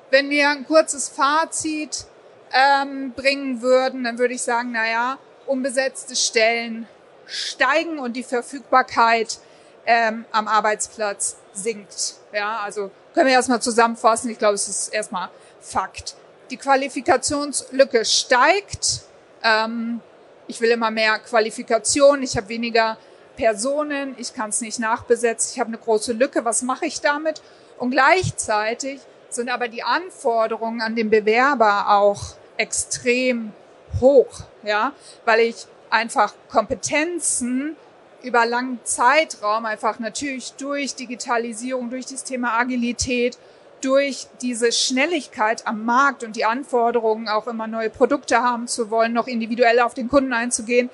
wenn 0.09 0.29
wir 0.29 0.49
ein 0.49 0.65
kurzes 0.65 1.09
Fazit 1.09 2.05
ähm, 2.51 3.11
bringen 3.13 3.61
würden, 3.61 4.03
dann 4.03 4.19
würde 4.19 4.33
ich 4.33 4.41
sagen, 4.41 4.71
naja, 4.71 5.17
unbesetzte 5.45 6.15
Stellen 6.15 6.87
steigen 7.25 7.99
und 7.99 8.13
die 8.13 8.23
Verfügbarkeit 8.23 9.39
ähm, 9.87 10.25
am 10.31 10.47
Arbeitsplatz 10.47 11.37
sinkt. 11.53 12.15
Ja, 12.33 12.59
also 12.59 12.91
können 13.13 13.27
wir 13.27 13.33
erstmal 13.33 13.61
zusammenfassen. 13.61 14.29
Ich 14.29 14.37
glaube, 14.37 14.53
es 14.53 14.67
ist 14.67 14.89
erstmal 14.89 15.29
Fakt. 15.59 16.15
Die 16.51 16.57
Qualifikationslücke 16.57 18.05
steigt. 18.05 19.01
Ähm, 19.43 20.01
ich 20.47 20.61
will 20.61 20.69
immer 20.69 20.91
mehr 20.91 21.17
Qualifikation. 21.19 22.21
Ich 22.21 22.37
habe 22.37 22.49
weniger 22.49 22.97
Personen. 23.35 24.15
Ich 24.19 24.33
kann 24.33 24.49
es 24.49 24.61
nicht 24.61 24.79
nachbesetzen. 24.79 25.51
Ich 25.53 25.59
habe 25.59 25.69
eine 25.69 25.77
große 25.77 26.13
Lücke. 26.13 26.45
Was 26.45 26.61
mache 26.61 26.85
ich 26.85 27.01
damit? 27.01 27.41
Und 27.77 27.91
gleichzeitig 27.91 28.99
sind 29.29 29.49
aber 29.49 29.67
die 29.67 29.83
Anforderungen 29.83 30.81
an 30.81 30.95
den 30.95 31.09
Bewerber 31.09 31.89
auch 31.89 32.35
extrem 32.57 33.53
hoch, 33.99 34.41
ja, 34.63 34.93
weil 35.25 35.41
ich 35.41 35.67
einfach 35.89 36.33
Kompetenzen 36.49 37.75
über 38.23 38.45
langen 38.45 38.79
Zeitraum 38.83 39.65
einfach 39.65 39.99
natürlich 39.99 40.53
durch 40.53 40.95
Digitalisierung, 40.95 41.89
durch 41.89 42.05
das 42.05 42.23
Thema 42.23 42.57
Agilität, 42.59 43.37
durch 43.81 44.27
diese 44.41 44.71
Schnelligkeit 44.71 45.67
am 45.67 45.85
Markt 45.85 46.23
und 46.23 46.35
die 46.35 46.45
Anforderungen, 46.45 47.27
auch 47.27 47.47
immer 47.47 47.67
neue 47.67 47.89
Produkte 47.89 48.41
haben 48.41 48.67
zu 48.67 48.89
wollen, 48.89 49.13
noch 49.13 49.27
individuell 49.27 49.79
auf 49.79 49.93
den 49.93 50.09
Kunden 50.09 50.33
einzugehen, 50.33 50.89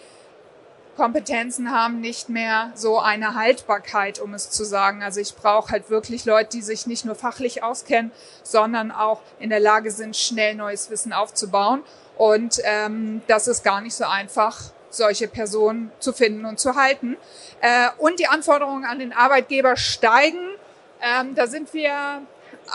Kompetenzen 0.96 1.72
haben 1.72 2.02
nicht 2.02 2.30
mehr 2.30 2.72
so 2.76 3.00
eine 3.00 3.36
Haltbarkeit, 3.36 4.20
um 4.20 4.34
es 4.34 4.52
zu 4.52 4.64
sagen. 4.64 5.02
Also 5.02 5.20
ich 5.20 5.36
brauche 5.36 5.72
halt 5.72 5.90
wirklich 5.90 6.26
Leute, 6.26 6.52
die 6.52 6.62
sich 6.62 6.86
nicht 6.86 7.04
nur 7.04 7.16
fachlich 7.16 7.64
auskennen, 7.64 8.12
sondern 8.44 8.92
auch 8.92 9.22
in 9.40 9.50
der 9.50 9.60
Lage 9.60 9.90
sind, 9.90 10.16
schnell 10.16 10.56
neues 10.56 10.90
Wissen 10.90 11.12
aufzubauen. 11.12 11.82
Und 12.16 12.60
ähm, 12.64 13.22
das 13.28 13.48
ist 13.48 13.64
gar 13.64 13.82
nicht 13.82 13.96
so 13.96 14.06
einfach, 14.06 14.62
solche 14.94 15.28
Personen 15.28 15.92
zu 16.00 16.14
finden 16.14 16.46
und 16.46 16.60
zu 16.60 16.76
halten. 16.76 17.18
Äh, 17.62 17.90
und 17.98 18.20
die 18.20 18.28
Anforderungen 18.28 18.86
an 18.86 19.00
den 19.00 19.14
Arbeitgeber 19.14 19.76
steigen. 19.76 20.40
Ähm, 21.02 21.36
da 21.36 21.48
sind 21.48 21.74
wir 21.74 22.22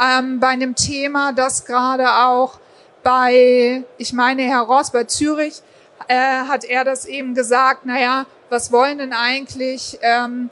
ähm, 0.02 0.40
bei 0.40 0.48
einem 0.48 0.74
Thema, 0.74 1.32
das 1.32 1.64
gerade 1.64 2.10
auch 2.10 2.58
bei, 3.02 3.84
ich 3.96 4.12
meine, 4.12 4.42
Herr 4.42 4.62
Ross 4.62 4.90
bei 4.90 5.04
Zürich 5.04 5.62
äh, 6.08 6.14
hat 6.14 6.64
er 6.64 6.84
das 6.84 7.06
eben 7.06 7.34
gesagt, 7.34 7.86
naja, 7.86 8.26
was 8.50 8.72
wollen 8.72 8.98
denn 8.98 9.12
eigentlich 9.12 9.98
ähm, 10.02 10.50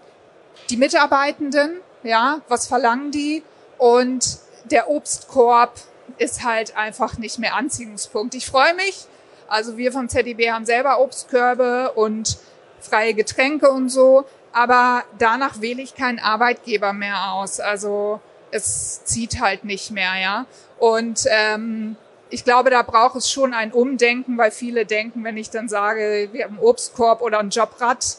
die 0.71 0.77
Mitarbeitenden? 0.77 1.81
Ja, 2.03 2.41
was 2.49 2.67
verlangen 2.67 3.11
die? 3.11 3.43
Und 3.79 4.39
der 4.71 4.89
Obstkorb 4.91 5.75
ist 6.19 6.45
halt 6.45 6.77
einfach 6.77 7.19
nicht 7.19 7.39
mehr 7.39 7.55
Anziehungspunkt. 7.55 8.35
Ich 8.35 8.47
freue 8.47 8.75
mich. 8.75 9.07
Also 9.49 9.77
wir 9.77 9.93
vom 9.93 10.09
ZDB 10.09 10.51
haben 10.51 10.67
selber 10.67 11.01
Obstkörbe 11.01 11.93
und 11.93 12.39
freie 12.81 13.15
Getränke 13.15 13.71
und 13.71 13.89
so. 13.89 14.25
Aber 14.53 15.05
danach 15.19 15.61
wähle 15.61 15.83
ich 15.83 15.95
keinen 15.95 16.19
Arbeitgeber 16.19 16.93
mehr 16.93 17.33
aus. 17.33 17.61
Also 17.61 18.21
es 18.51 19.05
zieht 19.05 19.41
halt 19.41 19.65
nicht 19.65 19.91
mehr, 19.91 20.19
ja. 20.21 20.47
Und 20.79 21.25
ähm, 21.29 21.97
ich 22.31 22.45
glaube, 22.45 22.71
da 22.71 22.83
braucht 22.83 23.17
es 23.17 23.31
schon 23.31 23.55
ein 23.55 23.73
Umdenken, 23.73 24.39
weil 24.39 24.51
viele 24.51 24.87
denken, 24.87 25.25
wenn 25.25 25.37
ich 25.37 25.51
dann 25.51 25.69
sage, 25.69 26.29
wir 26.33 26.45
haben 26.45 26.57
einen 26.57 26.67
Obstkorb 26.67 27.21
oder 27.23 27.39
ein 27.39 27.51
Jobrad, 27.51 28.17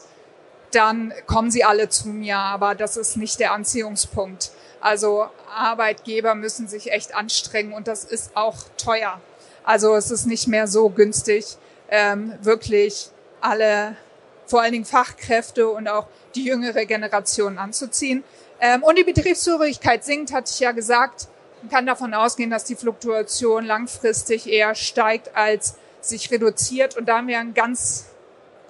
dann 0.72 1.12
kommen 1.26 1.50
sie 1.50 1.64
alle 1.64 1.88
zu 1.88 2.08
mir. 2.08 2.38
Aber 2.38 2.74
das 2.74 2.96
ist 2.96 3.16
nicht 3.16 3.40
der 3.40 3.52
Anziehungspunkt. 3.52 4.50
Also 4.80 5.26
Arbeitgeber 5.54 6.34
müssen 6.34 6.68
sich 6.68 6.92
echt 6.92 7.14
anstrengen 7.14 7.72
und 7.72 7.88
das 7.88 8.04
ist 8.04 8.36
auch 8.36 8.56
teuer. 8.76 9.20
Also 9.68 9.94
es 9.96 10.10
ist 10.10 10.24
nicht 10.24 10.48
mehr 10.48 10.66
so 10.66 10.88
günstig, 10.88 11.58
ähm, 11.90 12.32
wirklich 12.40 13.10
alle, 13.42 13.98
vor 14.46 14.62
allen 14.62 14.72
Dingen 14.72 14.86
Fachkräfte 14.86 15.68
und 15.68 15.88
auch 15.88 16.06
die 16.34 16.44
jüngere 16.44 16.86
Generation 16.86 17.58
anzuziehen. 17.58 18.24
Ähm, 18.62 18.82
und 18.82 18.96
die 18.96 19.04
Betriebszugehörigkeit 19.04 20.06
sinkt, 20.06 20.32
hatte 20.32 20.50
ich 20.50 20.60
ja 20.60 20.72
gesagt. 20.72 21.28
Man 21.60 21.70
kann 21.70 21.84
davon 21.84 22.14
ausgehen, 22.14 22.48
dass 22.48 22.64
die 22.64 22.76
Fluktuation 22.76 23.66
langfristig 23.66 24.48
eher 24.48 24.74
steigt 24.74 25.36
als 25.36 25.74
sich 26.00 26.30
reduziert. 26.30 26.96
Und 26.96 27.06
da 27.06 27.18
haben 27.18 27.28
wir 27.28 27.38
einen 27.38 27.52
ganz 27.52 28.06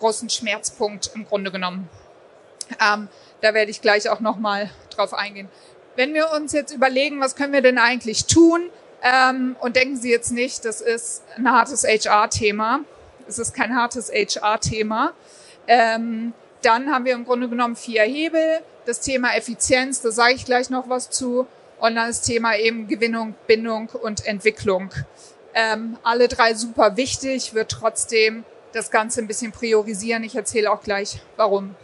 großen 0.01 0.29
Schmerzpunkt 0.29 1.13
im 1.15 1.27
Grunde 1.27 1.53
genommen. 1.53 1.89
Ähm, 2.85 3.07
da 3.41 3.55
werde 3.55 3.71
ich 3.71 3.83
gleich 3.83 4.09
auch 4.11 4.19
nochmal 4.19 4.69
drauf 4.91 5.15
eingehen. 5.15 5.49
Wenn 5.95 6.13
wir 6.13 6.33
uns 6.33 6.51
jetzt 6.51 6.73
überlegen, 6.73 7.21
was 7.21 7.37
können 7.37 7.53
wir 7.53 7.63
denn 7.63 7.79
eigentlich 7.79 8.27
tun? 8.27 8.69
Ähm, 9.03 9.57
und 9.61 9.77
denken 9.77 9.97
Sie 9.97 10.11
jetzt 10.11 10.33
nicht, 10.33 10.65
das 10.65 10.81
ist 10.81 11.23
ein 11.37 11.51
hartes 11.51 11.85
HR-Thema. 11.85 12.81
Es 13.27 13.39
ist 13.39 13.55
kein 13.55 13.75
hartes 13.75 14.11
HR-Thema. 14.11 15.13
Ähm, 15.67 16.33
dann 16.63 16.91
haben 16.91 17.05
wir 17.05 17.15
im 17.15 17.25
Grunde 17.25 17.49
genommen 17.49 17.77
vier 17.77 18.03
Hebel. 18.03 18.61
Das 18.87 19.01
Thema 19.01 19.37
Effizienz, 19.37 20.01
da 20.01 20.11
sage 20.11 20.35
ich 20.35 20.45
gleich 20.45 20.71
noch 20.71 20.89
was 20.89 21.11
zu. 21.11 21.47
Und 21.79 21.95
dann 21.95 22.09
das 22.09 22.23
Thema 22.23 22.57
eben 22.57 22.89
Gewinnung, 22.89 23.35
Bindung 23.47 23.91
und 23.91 24.27
Entwicklung. 24.27 24.91
Ähm, 25.55 25.97
alle 26.03 26.27
drei 26.29 26.55
super 26.55 26.97
wichtig, 26.97 27.55
wird 27.55 27.71
trotzdem 27.71 28.45
das 28.73 28.91
Ganze 28.91 29.21
ein 29.21 29.27
bisschen 29.27 29.53
priorisieren. 29.53 30.25
Ich 30.25 30.35
erzähle 30.35 30.71
auch 30.71 30.83
gleich, 30.83 31.21
warum. 31.37 31.77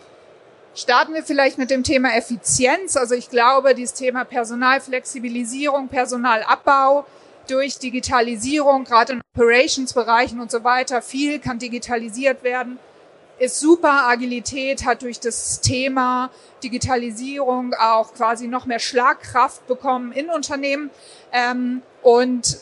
Starten 0.75 1.15
wir 1.15 1.23
vielleicht 1.23 1.59
mit 1.59 1.71
dem 1.71 1.83
Thema 1.83 2.17
Effizienz. 2.17 2.97
Also 2.97 3.15
ich 3.15 3.31
glaube, 3.31 3.75
dieses 3.75 3.95
Thema 3.95 4.25
Personalflexibilisierung, 4.25 5.89
Personalabbau 5.89 7.07
durch 7.49 7.79
Digitalisierung, 7.79 8.85
gerade 8.85 9.15
in 9.15 9.23
Operationsbereichen 9.35 10.41
und 10.41 10.51
so 10.51 10.65
weiter, 10.65 11.03
viel 11.03 11.39
kann 11.39 11.59
digitalisiert 11.59 12.43
werden 12.43 12.79
ist 13.39 13.61
super. 13.61 14.09
Agilität 14.09 14.85
hat 14.85 15.03
durch 15.03 15.21
das 15.21 15.61
Thema 15.61 16.31
Digitalisierung 16.63 17.75
auch 17.75 18.15
quasi 18.15 18.47
noch 18.47 18.67
mehr 18.67 18.79
Schlagkraft 18.79 19.67
bekommen 19.67 20.13
in 20.13 20.31
Unternehmen. 20.31 20.91
Ähm, 21.33 21.83
und, 22.03 22.59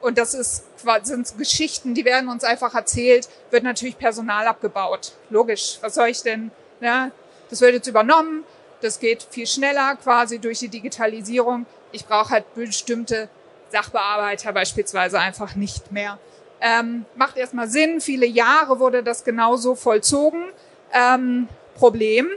und 0.00 0.18
das 0.18 0.34
ist, 0.34 0.64
sind 1.02 1.38
Geschichten, 1.38 1.94
die 1.94 2.04
werden 2.04 2.28
uns 2.28 2.44
einfach 2.44 2.74
erzählt, 2.74 3.28
wird 3.50 3.64
natürlich 3.64 3.98
Personal 3.98 4.46
abgebaut. 4.46 5.12
Logisch. 5.30 5.78
Was 5.80 5.94
soll 5.94 6.08
ich 6.08 6.22
denn? 6.22 6.50
Ne? 6.80 7.12
Das 7.50 7.60
wird 7.60 7.74
jetzt 7.74 7.86
übernommen. 7.86 8.44
Das 8.80 9.00
geht 9.00 9.26
viel 9.30 9.46
schneller 9.46 9.96
quasi 9.96 10.38
durch 10.38 10.60
die 10.60 10.68
Digitalisierung. 10.68 11.66
Ich 11.92 12.06
brauche 12.06 12.30
halt 12.30 12.54
bestimmte 12.54 13.28
Sachbearbeiter 13.70 14.52
beispielsweise 14.52 15.18
einfach 15.18 15.54
nicht 15.54 15.90
mehr. 15.90 16.18
Ähm, 16.60 17.04
macht 17.16 17.36
erstmal 17.36 17.68
Sinn. 17.68 18.00
Viele 18.00 18.26
Jahre 18.26 18.78
wurde 18.78 19.02
das 19.02 19.24
genauso 19.24 19.74
vollzogen. 19.74 20.44
Ähm, 20.92 21.48
Problem, 21.74 22.28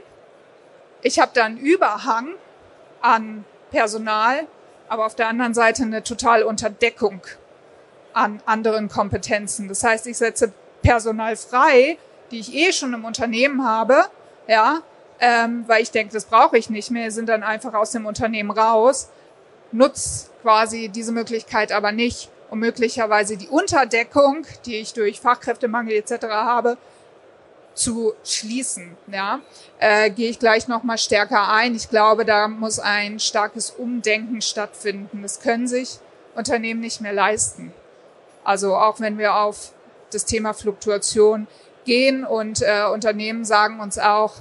ich 1.02 1.20
habe 1.20 1.32
da 1.34 1.46
einen 1.46 1.58
Überhang 1.58 2.36
an 3.02 3.44
Personal, 3.72 4.46
aber 4.88 5.06
auf 5.06 5.16
der 5.16 5.28
anderen 5.28 5.54
Seite 5.54 5.84
eine 5.84 6.04
total 6.04 6.44
Unterdeckung 6.44 7.22
an 8.14 8.42
anderen 8.46 8.90
Kompetenzen. 8.90 9.68
Das 9.68 9.84
heißt, 9.84 10.06
ich 10.06 10.18
setze 10.18 10.54
Personal 10.84 11.36
frei, 11.36 11.98
die 12.30 12.40
ich 12.40 12.54
eh 12.54 12.72
schon 12.72 12.94
im 12.94 13.06
Unternehmen 13.06 13.66
habe, 13.66 14.06
ja, 14.52 14.82
ähm, 15.22 15.64
weil 15.68 15.82
ich 15.82 15.92
denke, 15.92 16.14
das 16.14 16.26
brauche 16.26 16.58
ich 16.58 16.70
nicht 16.70 16.92
mehr, 16.92 17.10
sind 17.10 17.30
dann 17.30 17.42
einfach 17.42 17.74
aus 17.74 17.92
dem 17.92 18.06
Unternehmen 18.06 18.52
raus, 18.52 19.08
nutz 19.72 20.30
quasi 20.42 20.90
diese 20.90 21.14
Möglichkeit 21.14 21.72
aber 21.72 21.94
nicht 21.94 22.30
und 22.50 22.60
möglicherweise 22.60 23.38
die 23.38 23.48
Unterdeckung, 23.48 24.46
die 24.66 24.76
ich 24.76 24.92
durch 24.92 25.22
Fachkräftemangel 25.22 25.94
etc. 25.94 26.26
habe, 26.28 26.78
zu 27.74 28.14
schließen. 28.26 28.98
Ja, 29.08 29.40
äh, 29.80 30.10
gehe 30.10 30.30
ich 30.30 30.38
gleich 30.38 30.68
noch 30.68 30.84
mal 30.84 30.98
stärker 30.98 31.48
ein. 31.48 31.74
Ich 31.74 31.90
glaube, 31.90 32.26
da 32.26 32.50
muss 32.50 32.80
ein 32.80 33.22
starkes 33.22 33.72
Umdenken 33.72 34.42
stattfinden. 34.42 35.22
Das 35.22 35.40
können 35.40 35.66
sich 35.66 36.00
Unternehmen 36.36 36.82
nicht 36.82 37.00
mehr 37.00 37.14
leisten. 37.14 37.74
Also 38.44 38.76
auch 38.76 39.00
wenn 39.00 39.18
wir 39.18 39.36
auf 39.36 39.72
das 40.12 40.26
Thema 40.26 40.54
Fluktuation 40.54 41.48
gehen 41.86 42.24
und 42.24 42.62
äh, 42.62 42.86
Unternehmen 42.92 43.46
sagen 43.46 43.80
uns 43.80 43.98
auch, 43.98 44.36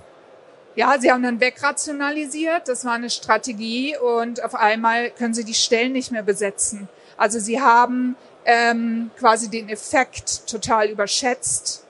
ja, 0.77 0.99
sie 0.99 1.11
haben 1.11 1.23
dann 1.23 1.41
wegrationalisiert, 1.41 2.69
das 2.69 2.85
war 2.85 2.93
eine 2.93 3.11
Strategie 3.11 3.97
und 3.97 4.43
auf 4.45 4.55
einmal 4.55 5.11
können 5.11 5.35
sie 5.35 5.45
die 5.45 5.55
Stellen 5.55 5.93
nicht 5.93 6.13
mehr 6.13 6.23
besetzen. 6.23 6.89
Also 7.17 7.39
sie 7.39 7.61
haben 7.61 8.17
ähm, 8.45 9.11
quasi 9.19 9.51
den 9.51 9.69
Effekt 9.69 10.47
total 10.47 10.89
überschätzt 10.89 11.85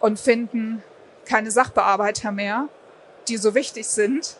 und 0.00 0.18
finden 0.18 0.82
keine 1.24 1.50
Sachbearbeiter 1.50 2.32
mehr, 2.32 2.68
die 3.28 3.36
so 3.36 3.54
wichtig 3.54 3.86
sind, 3.86 4.36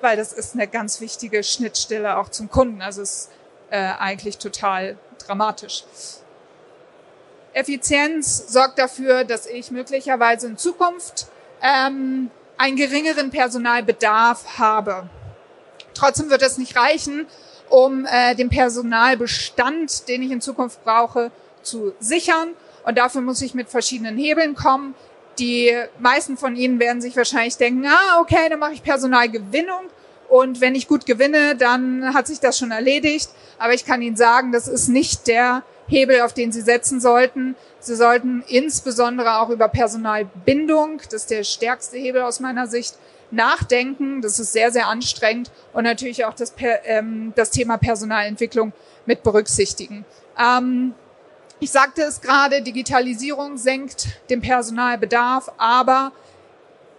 weil 0.00 0.16
das 0.16 0.32
ist 0.32 0.54
eine 0.54 0.66
ganz 0.66 1.00
wichtige 1.00 1.42
Schnittstelle 1.42 2.16
auch 2.16 2.28
zum 2.28 2.48
Kunden. 2.48 2.80
Also 2.80 3.02
es 3.02 3.10
ist 3.10 3.30
äh, 3.70 3.92
eigentlich 3.98 4.38
total 4.38 4.96
dramatisch. 5.18 5.84
Effizienz 7.54 8.52
sorgt 8.52 8.78
dafür, 8.78 9.24
dass 9.24 9.46
ich 9.46 9.70
möglicherweise 9.70 10.46
in 10.46 10.56
Zukunft 10.56 11.26
ähm, 11.62 12.30
einen 12.56 12.76
geringeren 12.76 13.30
Personalbedarf 13.30 14.58
habe. 14.58 15.08
Trotzdem 15.94 16.30
wird 16.30 16.42
es 16.42 16.58
nicht 16.58 16.76
reichen, 16.76 17.26
um 17.68 18.06
äh, 18.06 18.34
den 18.34 18.48
Personalbestand, 18.48 20.08
den 20.08 20.22
ich 20.22 20.30
in 20.30 20.40
Zukunft 20.40 20.82
brauche, 20.84 21.30
zu 21.62 21.94
sichern. 22.00 22.50
Und 22.84 22.98
dafür 22.98 23.20
muss 23.20 23.42
ich 23.42 23.54
mit 23.54 23.68
verschiedenen 23.68 24.16
Hebeln 24.16 24.54
kommen. 24.54 24.94
Die 25.38 25.72
meisten 25.98 26.36
von 26.36 26.56
Ihnen 26.56 26.78
werden 26.78 27.00
sich 27.00 27.16
wahrscheinlich 27.16 27.56
denken, 27.56 27.86
ah, 27.86 28.20
okay, 28.20 28.48
dann 28.48 28.58
mache 28.58 28.72
ich 28.74 28.82
Personalgewinnung. 28.82 29.86
Und 30.28 30.60
wenn 30.60 30.74
ich 30.74 30.88
gut 30.88 31.06
gewinne, 31.06 31.56
dann 31.56 32.14
hat 32.14 32.26
sich 32.26 32.40
das 32.40 32.58
schon 32.58 32.70
erledigt. 32.70 33.30
Aber 33.58 33.74
ich 33.74 33.84
kann 33.84 34.02
Ihnen 34.02 34.16
sagen, 34.16 34.52
das 34.52 34.68
ist 34.68 34.88
nicht 34.88 35.26
der 35.26 35.62
Hebel, 35.92 36.22
auf 36.22 36.32
den 36.32 36.50
Sie 36.50 36.62
setzen 36.62 37.00
sollten. 37.00 37.54
Sie 37.78 37.94
sollten 37.94 38.42
insbesondere 38.48 39.38
auch 39.38 39.50
über 39.50 39.68
Personalbindung, 39.68 41.00
das 41.04 41.22
ist 41.22 41.30
der 41.30 41.44
stärkste 41.44 41.98
Hebel 41.98 42.22
aus 42.22 42.40
meiner 42.40 42.66
Sicht, 42.66 42.96
nachdenken. 43.30 44.20
Das 44.20 44.38
ist 44.38 44.52
sehr, 44.52 44.70
sehr 44.70 44.88
anstrengend 44.88 45.50
und 45.72 45.84
natürlich 45.84 46.24
auch 46.24 46.34
das, 46.34 46.54
ähm, 46.84 47.32
das 47.36 47.50
Thema 47.50 47.78
Personalentwicklung 47.78 48.72
mit 49.06 49.22
berücksichtigen. 49.22 50.04
Ähm, 50.38 50.94
ich 51.60 51.70
sagte 51.70 52.02
es 52.02 52.20
gerade, 52.20 52.62
Digitalisierung 52.62 53.56
senkt 53.56 54.08
den 54.30 54.40
Personalbedarf, 54.40 55.52
aber 55.58 56.12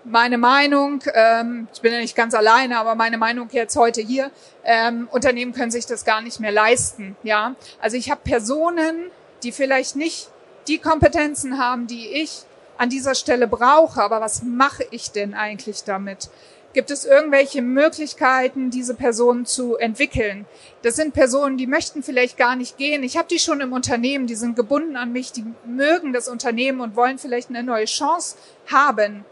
meine 0.06 0.38
Meinung, 0.38 1.02
ähm, 1.14 1.68
ich 1.74 1.82
bin 1.82 1.94
ja 1.94 2.00
nicht 2.00 2.16
ganz 2.16 2.34
alleine, 2.34 2.78
aber 2.78 2.96
meine 2.96 3.18
Meinung 3.18 3.48
jetzt 3.52 3.76
heute 3.76 4.02
hier, 4.02 4.32
ähm, 4.64 5.08
Unternehmen 5.12 5.54
können 5.54 5.72
sich 5.72 5.86
das 5.86 6.06
gar 6.06 6.22
nicht 6.22 6.40
mehr 6.40 6.52
leisten. 6.52 7.16
Ja, 7.24 7.56
also 7.80 7.98
ich 7.98 8.12
habe 8.12 8.22
Personen, 8.24 9.12
die 9.44 9.52
vielleicht 9.52 9.96
nicht 9.96 10.30
die 10.68 10.78
Kompetenzen 10.78 11.58
haben, 11.58 11.88
die 11.88 12.08
ich 12.08 12.44
an 12.78 12.90
dieser 12.90 13.16
Stelle 13.16 13.48
brauche, 13.48 14.02
aber 14.02 14.22
was 14.22 14.44
mache 14.44 14.86
ich 14.92 15.12
denn 15.12 15.34
eigentlich 15.34 15.84
damit? 15.84 16.30
Gibt 16.74 16.90
es 16.90 17.06
irgendwelche 17.06 17.62
Möglichkeiten, 17.62 18.72
diese 18.72 18.96
Personen 18.96 19.46
zu 19.46 19.78
entwickeln? 19.78 20.48
Das 20.82 20.96
sind 20.96 21.14
Personen, 21.14 21.56
die 21.56 21.68
möchten 21.68 22.02
vielleicht 22.02 22.36
gar 22.36 22.56
nicht 22.56 22.80
gehen. 22.80 23.04
Ich 23.04 23.16
habe 23.16 23.28
die 23.28 23.38
schon 23.38 23.62
im 23.62 23.74
Unternehmen, 23.74 24.26
die 24.26 24.34
sind 24.34 24.56
gebunden 24.56 24.96
an 24.96 25.12
mich, 25.12 25.32
die 25.32 25.46
mögen 25.66 26.14
das 26.14 26.28
Unternehmen 26.28 26.82
und 26.82 26.96
wollen 26.96 27.20
vielleicht 27.20 27.50
eine 27.50 27.62
neue 27.62 27.86
Chance 27.86 28.38
haben. 28.72 29.24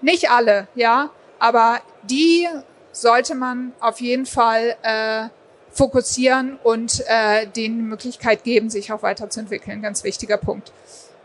Nicht 0.00 0.30
alle, 0.30 0.68
ja, 0.74 1.10
aber 1.38 1.80
die 2.02 2.48
sollte 2.92 3.34
man 3.34 3.72
auf 3.80 4.00
jeden 4.00 4.26
Fall 4.26 4.76
äh, 4.82 5.28
fokussieren 5.70 6.58
und 6.62 7.02
äh, 7.06 7.46
denen 7.46 7.76
die 7.78 7.84
Möglichkeit 7.84 8.44
geben, 8.44 8.70
sich 8.70 8.92
auch 8.92 9.02
weiterzuentwickeln. 9.02 9.82
Ganz 9.82 10.04
wichtiger 10.04 10.38
Punkt. 10.38 10.72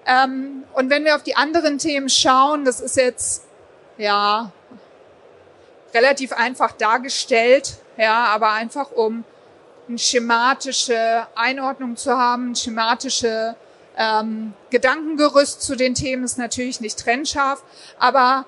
Ähm, 0.06 0.64
und 0.74 0.90
wenn 0.90 1.06
wir 1.06 1.16
auf 1.16 1.24
die 1.24 1.36
anderen 1.36 1.78
Themen 1.78 2.10
schauen, 2.10 2.66
das 2.66 2.82
ist 2.82 2.98
jetzt 2.98 3.44
ja 3.98 4.52
relativ 5.94 6.34
einfach 6.34 6.72
dargestellt, 6.74 7.78
ja, 7.98 8.26
aber 8.26 8.52
einfach 8.52 8.92
um 8.92 9.24
eine 9.88 9.98
schematische 9.98 11.28
Einordnung 11.36 11.98
zu 11.98 12.18
haben, 12.18 12.56
schematische 12.56 13.56
ähm, 13.98 14.54
Gedankengerüst 14.70 15.62
zu 15.62 15.76
den 15.76 15.94
Themen 15.94 16.24
ist 16.24 16.38
natürlich 16.38 16.82
nicht 16.82 16.98
trennscharf, 17.00 17.64
aber 18.00 18.46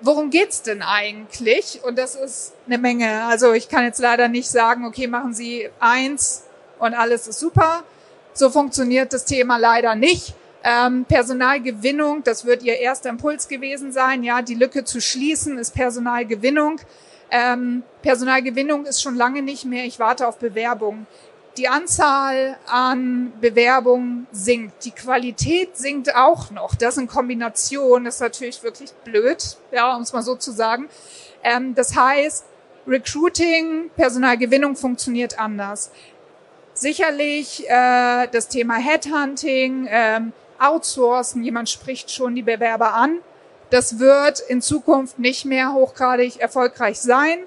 worum 0.00 0.30
geht's 0.30 0.62
denn 0.62 0.82
eigentlich? 0.82 1.80
Und 1.84 1.98
das 1.98 2.14
ist 2.14 2.52
eine 2.66 2.78
Menge. 2.78 3.24
Also 3.24 3.52
ich 3.52 3.68
kann 3.68 3.84
jetzt 3.84 4.00
leider 4.00 4.28
nicht 4.28 4.48
sagen, 4.48 4.86
okay, 4.86 5.06
machen 5.06 5.34
Sie 5.34 5.68
eins 5.80 6.44
und 6.78 6.94
alles 6.94 7.26
ist 7.26 7.40
super. 7.40 7.82
So 8.32 8.50
funktioniert 8.50 9.12
das 9.12 9.24
Thema 9.24 9.56
leider 9.56 9.94
nicht. 9.94 10.34
Ähm, 10.64 11.04
Personalgewinnung, 11.04 12.22
das 12.24 12.44
wird 12.44 12.62
Ihr 12.62 12.78
erster 12.78 13.10
Impuls 13.10 13.48
gewesen 13.48 13.92
sein. 13.92 14.22
Ja, 14.22 14.42
die 14.42 14.54
Lücke 14.54 14.84
zu 14.84 15.00
schließen 15.00 15.58
ist 15.58 15.74
Personalgewinnung. 15.74 16.80
Ähm, 17.30 17.82
Personalgewinnung 18.02 18.86
ist 18.86 19.02
schon 19.02 19.14
lange 19.14 19.42
nicht 19.42 19.64
mehr. 19.64 19.84
Ich 19.84 19.98
warte 19.98 20.26
auf 20.26 20.38
Bewerbungen. 20.38 21.06
Die 21.58 21.66
Anzahl 21.66 22.56
an 22.66 23.32
Bewerbungen 23.40 24.28
sinkt. 24.30 24.84
Die 24.84 24.92
Qualität 24.92 25.76
sinkt 25.76 26.14
auch 26.14 26.52
noch. 26.52 26.76
Das 26.76 26.96
in 26.98 27.08
Kombination 27.08 28.06
ist 28.06 28.20
natürlich 28.20 28.62
wirklich 28.62 28.92
blöd, 29.02 29.56
ja, 29.72 29.96
um 29.96 30.02
es 30.02 30.12
mal 30.12 30.22
so 30.22 30.36
zu 30.36 30.52
sagen. 30.52 30.88
Ähm, 31.42 31.74
das 31.74 31.96
heißt, 31.96 32.44
Recruiting, 32.86 33.90
Personalgewinnung 33.96 34.76
funktioniert 34.76 35.40
anders. 35.40 35.90
Sicherlich 36.74 37.68
äh, 37.68 38.28
das 38.28 38.46
Thema 38.46 38.76
Headhunting, 38.76 39.88
ähm, 39.90 40.32
outsourcen, 40.60 41.42
jemand 41.42 41.68
spricht 41.68 42.12
schon 42.12 42.36
die 42.36 42.42
Bewerber 42.42 42.94
an. 42.94 43.18
Das 43.70 43.98
wird 43.98 44.38
in 44.38 44.62
Zukunft 44.62 45.18
nicht 45.18 45.44
mehr 45.44 45.72
hochgradig 45.72 46.38
erfolgreich 46.38 47.00
sein, 47.00 47.40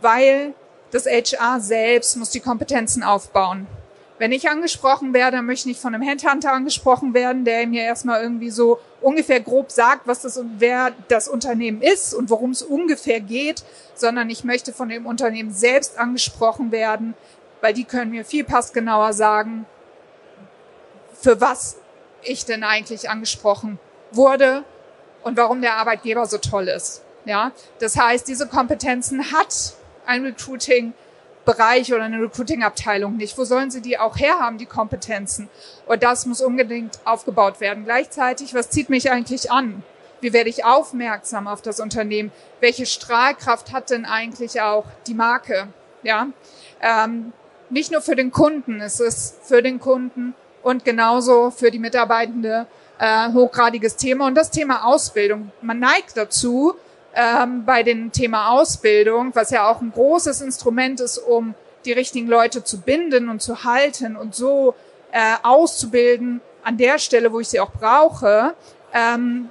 weil 0.00 0.54
das 0.92 1.06
HR 1.06 1.60
selbst 1.60 2.16
muss 2.16 2.30
die 2.30 2.40
Kompetenzen 2.40 3.02
aufbauen. 3.02 3.66
Wenn 4.18 4.30
ich 4.30 4.48
angesprochen 4.48 5.14
werde, 5.14 5.38
dann 5.38 5.46
möchte 5.46 5.62
ich 5.62 5.74
nicht 5.74 5.80
von 5.80 5.94
einem 5.94 6.06
Headhunter 6.06 6.52
angesprochen 6.52 7.12
werden, 7.12 7.44
der 7.44 7.66
mir 7.66 7.82
erstmal 7.82 8.22
irgendwie 8.22 8.50
so 8.50 8.78
ungefähr 9.00 9.40
grob 9.40 9.72
sagt, 9.72 10.06
was 10.06 10.20
das 10.20 10.36
und 10.36 10.60
wer 10.60 10.92
das 11.08 11.26
Unternehmen 11.26 11.82
ist 11.82 12.14
und 12.14 12.30
worum 12.30 12.52
es 12.52 12.62
ungefähr 12.62 13.18
geht, 13.18 13.64
sondern 13.94 14.30
ich 14.30 14.44
möchte 14.44 14.72
von 14.72 14.90
dem 14.90 15.06
Unternehmen 15.06 15.52
selbst 15.52 15.98
angesprochen 15.98 16.70
werden, 16.70 17.14
weil 17.60 17.74
die 17.74 17.84
können 17.84 18.12
mir 18.12 18.24
viel 18.24 18.44
passgenauer 18.44 19.12
sagen, 19.12 19.66
für 21.20 21.40
was 21.40 21.78
ich 22.22 22.44
denn 22.44 22.62
eigentlich 22.62 23.10
angesprochen 23.10 23.80
wurde 24.12 24.62
und 25.24 25.36
warum 25.36 25.62
der 25.62 25.76
Arbeitgeber 25.76 26.26
so 26.26 26.38
toll 26.38 26.68
ist. 26.68 27.02
Ja, 27.24 27.50
das 27.80 27.96
heißt, 27.96 28.28
diese 28.28 28.46
Kompetenzen 28.46 29.32
hat 29.32 29.74
ein 30.06 30.24
Recruiting 30.24 30.94
Bereich 31.44 31.92
oder 31.92 32.04
eine 32.04 32.20
Recruiting-Abteilung 32.20 33.16
nicht. 33.16 33.36
Wo 33.36 33.44
sollen 33.44 33.70
sie 33.70 33.80
die 33.80 33.98
auch 33.98 34.16
herhaben, 34.16 34.58
die 34.58 34.66
Kompetenzen? 34.66 35.48
Und 35.86 36.02
das 36.02 36.26
muss 36.26 36.40
unbedingt 36.40 37.00
aufgebaut 37.04 37.60
werden. 37.60 37.84
Gleichzeitig, 37.84 38.54
was 38.54 38.70
zieht 38.70 38.88
mich 38.88 39.10
eigentlich 39.10 39.50
an? 39.50 39.82
Wie 40.20 40.32
werde 40.32 40.50
ich 40.50 40.64
aufmerksam 40.64 41.48
auf 41.48 41.62
das 41.62 41.80
Unternehmen? 41.80 42.30
Welche 42.60 42.86
Strahlkraft 42.86 43.72
hat 43.72 43.90
denn 43.90 44.04
eigentlich 44.04 44.60
auch 44.60 44.84
die 45.08 45.14
Marke? 45.14 45.68
Ja, 46.04 46.28
ähm, 46.80 47.32
nicht 47.70 47.90
nur 47.90 48.02
für 48.02 48.14
den 48.14 48.30
Kunden, 48.30 48.80
es 48.80 49.00
ist 49.00 49.38
für 49.42 49.62
den 49.62 49.80
Kunden 49.80 50.34
und 50.62 50.84
genauso 50.84 51.50
für 51.50 51.70
die 51.70 51.78
Mitarbeitende 51.78 52.66
äh, 52.98 53.32
hochgradiges 53.32 53.96
Thema. 53.96 54.26
Und 54.26 54.36
das 54.36 54.50
Thema 54.50 54.84
Ausbildung. 54.84 55.50
Man 55.60 55.80
neigt 55.80 56.16
dazu, 56.16 56.74
ähm, 57.14 57.64
bei 57.64 57.82
dem 57.82 58.12
Thema 58.12 58.50
Ausbildung, 58.50 59.34
was 59.34 59.50
ja 59.50 59.70
auch 59.70 59.80
ein 59.80 59.92
großes 59.92 60.40
Instrument 60.40 61.00
ist, 61.00 61.18
um 61.18 61.54
die 61.84 61.92
richtigen 61.92 62.28
Leute 62.28 62.64
zu 62.64 62.80
binden 62.80 63.28
und 63.28 63.42
zu 63.42 63.64
halten 63.64 64.16
und 64.16 64.34
so 64.34 64.74
äh, 65.10 65.34
auszubilden 65.42 66.40
an 66.62 66.76
der 66.76 66.98
Stelle, 66.98 67.32
wo 67.32 67.40
ich 67.40 67.48
sie 67.48 67.60
auch 67.60 67.72
brauche, 67.72 68.54
ähm, 68.94 69.48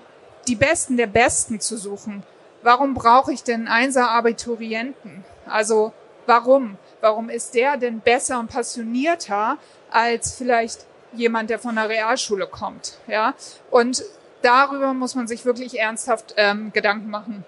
die 0.47 0.55
Besten 0.55 0.97
der 0.97 1.07
Besten 1.07 1.59
zu 1.59 1.77
suchen. 1.77 2.23
Warum 2.63 2.93
brauche 2.93 3.33
ich 3.33 3.43
denn 3.43 3.67
Einser-Abiturienten? 3.67 5.23
Also 5.45 5.93
warum? 6.25 6.77
Warum 7.01 7.29
ist 7.29 7.55
der 7.55 7.77
denn 7.77 7.99
besser 7.99 8.39
und 8.39 8.49
passionierter 8.49 9.57
als 9.91 10.35
vielleicht 10.35 10.85
jemand, 11.13 11.49
der 11.49 11.59
von 11.59 11.75
der 11.75 11.89
Realschule 11.89 12.47
kommt. 12.47 12.97
Ja, 13.07 13.33
und 13.69 14.03
darüber 14.41 14.93
muss 14.93 15.15
man 15.15 15.27
sich 15.27 15.45
wirklich 15.45 15.79
ernsthaft 15.79 16.33
ähm, 16.37 16.71
Gedanken 16.73 17.09
machen. 17.09 17.45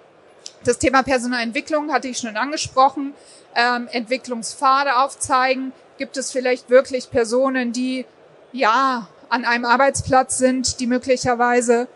Das 0.64 0.80
Thema 0.80 1.04
Personalentwicklung 1.04 1.92
hatte 1.92 2.08
ich 2.08 2.18
schon 2.18 2.38
angesprochen. 2.38 3.14
Ähm, 3.56 3.88
Entwicklungspfade 3.92 4.96
aufzeigen. 4.98 5.74
Gibt 5.98 6.18
es 6.18 6.32
vielleicht 6.32 6.70
wirklich 6.70 7.12
Personen, 7.12 7.72
die 7.72 8.06
ja 8.52 9.08
an 9.30 9.46
einem 9.46 9.66
Arbeitsplatz 9.66 10.38
sind, 10.38 10.80
die 10.80 10.88
möglicherweise 10.88 11.88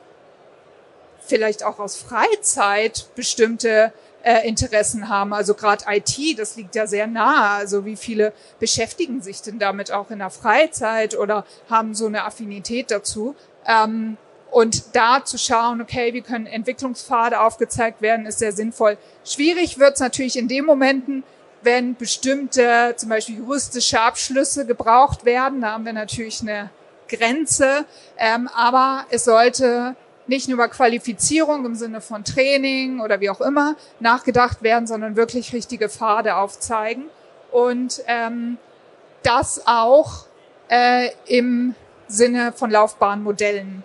vielleicht 1.20 1.64
auch 1.64 1.80
aus 1.80 1.96
Freizeit 1.98 3.08
bestimmte 3.16 3.94
äh, 4.24 4.48
Interessen 4.48 5.10
haben. 5.10 5.34
Also 5.34 5.54
gerade 5.54 5.86
IT, 5.88 6.38
das 6.38 6.56
liegt 6.56 6.76
ja 6.76 6.88
sehr 6.88 7.08
nahe. 7.08 7.52
Also 7.52 7.86
wie 7.86 7.96
viele 7.96 8.34
beschäftigen 8.60 9.22
sich 9.22 9.42
denn 9.42 9.60
damit 9.60 9.92
auch 9.92 10.10
in 10.12 10.20
der 10.20 10.30
Freizeit 10.30 11.18
oder 11.18 11.46
haben 11.70 11.96
so 11.96 12.08
eine 12.08 12.24
Affinität 12.24 12.92
dazu? 12.92 13.36
Ähm, 13.66 14.18
und 14.52 14.96
da 14.96 15.24
zu 15.24 15.38
schauen, 15.38 15.82
okay, 15.82 16.14
wie 16.14 16.22
können 16.22 16.48
Entwicklungspfade 16.48 17.40
aufgezeigt 17.40 18.02
werden, 18.02 18.26
ist 18.26 18.40
sehr 18.40 18.52
sinnvoll. 18.52 18.98
Schwierig 19.26 19.78
wird 19.78 19.96
es 19.96 20.00
natürlich 20.00 20.38
in 20.38 20.48
den 20.48 20.66
Momenten, 20.66 21.24
wenn 21.62 21.96
bestimmte, 21.96 22.94
zum 22.98 23.10
Beispiel 23.10 23.38
juristische 23.38 24.00
Abschlüsse 24.00 24.66
gebraucht 24.66 25.26
werden. 25.26 25.62
Da 25.62 25.74
haben 25.74 25.86
wir 25.86 25.94
natürlich 25.94 26.42
eine 26.42 26.70
Grenze. 27.08 27.86
Ähm, 28.18 28.50
aber 28.54 29.06
es 29.10 29.26
sollte 29.26 29.96
nicht 30.28 30.48
nur 30.48 30.56
über 30.56 30.68
Qualifizierung 30.68 31.66
im 31.66 31.76
Sinne 31.76 32.02
von 32.02 32.24
Training 32.24 33.00
oder 33.00 33.20
wie 33.20 33.30
auch 33.30 33.42
immer 33.42 33.76
nachgedacht 34.00 34.62
werden, 34.62 34.88
sondern 34.88 35.16
wirklich 35.16 35.54
richtige 35.54 35.90
Pfade 35.90 36.36
aufzeigen. 36.36 37.06
Und 37.52 38.02
ähm, 38.08 38.58
das 39.24 39.64
auch 39.66 40.26
äh, 40.70 41.10
im 41.26 41.76
Sinne 42.08 42.54
von 42.54 42.72
Laufbahnmodellen. 42.72 43.84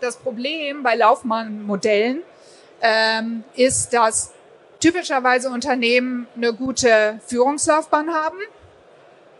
Das 0.00 0.16
Problem 0.16 0.82
bei 0.82 0.94
Laufbahnmodellen 0.94 2.22
ähm, 2.80 3.44
ist, 3.54 3.92
dass 3.92 4.32
typischerweise 4.80 5.50
Unternehmen 5.50 6.26
eine 6.34 6.54
gute 6.54 7.20
Führungslaufbahn 7.26 8.12
haben. 8.14 8.38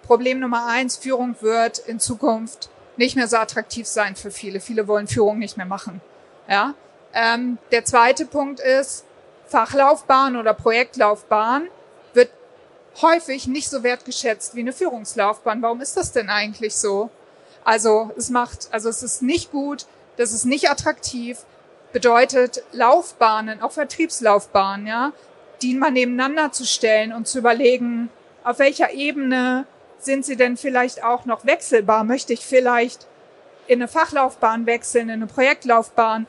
Problem 0.03 0.38
Nummer 0.40 0.66
eins, 0.66 0.99
Führung 0.99 1.35
wird 1.40 1.79
in 1.79 1.99
Zukunft 1.99 2.68
nicht 2.99 3.16
mehr 3.16 3.27
so 3.27 3.38
attraktiv 3.38 3.87
sein 3.87 4.16
für 4.16 4.31
viele. 4.31 4.61
Viele 4.61 4.87
wollen 4.87 5.07
Führung 5.07 5.38
nicht 5.38 5.57
mehr 5.57 5.64
machen. 5.64 6.03
Ja? 6.46 6.75
Ähm, 7.14 7.57
der 7.73 7.87
zweite 7.87 8.27
Punkt 8.27 8.61
ist, 8.61 9.07
Fachlaufbahn 9.46 10.37
oder 10.37 10.53
Projektlaufbahn 10.53 11.68
wird 12.12 12.31
häufig 13.01 13.46
nicht 13.46 13.70
so 13.70 13.83
wertgeschätzt 13.83 14.55
wie 14.55 14.61
eine 14.61 14.75
Führungslaufbahn. 14.75 15.62
Warum 15.62 15.81
ist 15.81 15.96
das 15.96 16.12
denn 16.12 16.29
eigentlich 16.29 16.77
so? 16.77 17.09
Also 17.64 18.11
es 18.16 18.29
macht, 18.29 18.68
also 18.73 18.90
es 18.90 19.03
ist 19.03 19.23
nicht 19.23 19.51
gut, 19.51 19.87
das 20.20 20.33
ist 20.33 20.44
nicht 20.44 20.68
attraktiv, 20.68 21.38
bedeutet 21.92 22.62
Laufbahnen, 22.72 23.62
auch 23.62 23.72
Vertriebslaufbahnen, 23.72 24.87
ja, 24.87 25.12
die 25.62 25.74
mal 25.74 25.90
nebeneinander 25.90 26.52
zu 26.52 26.66
stellen 26.66 27.12
und 27.14 27.26
zu 27.26 27.38
überlegen, 27.38 28.11
auf 28.44 28.59
welcher 28.59 28.92
Ebene 28.92 29.66
sind 29.98 30.26
sie 30.26 30.37
denn 30.37 30.59
vielleicht 30.59 31.02
auch 31.02 31.24
noch 31.24 31.46
wechselbar? 31.46 32.04
Möchte 32.04 32.35
ich 32.35 32.44
vielleicht 32.44 33.06
in 33.66 33.80
eine 33.80 33.88
Fachlaufbahn 33.88 34.66
wechseln, 34.66 35.09
in 35.09 35.14
eine 35.14 35.26
Projektlaufbahn? 35.26 36.26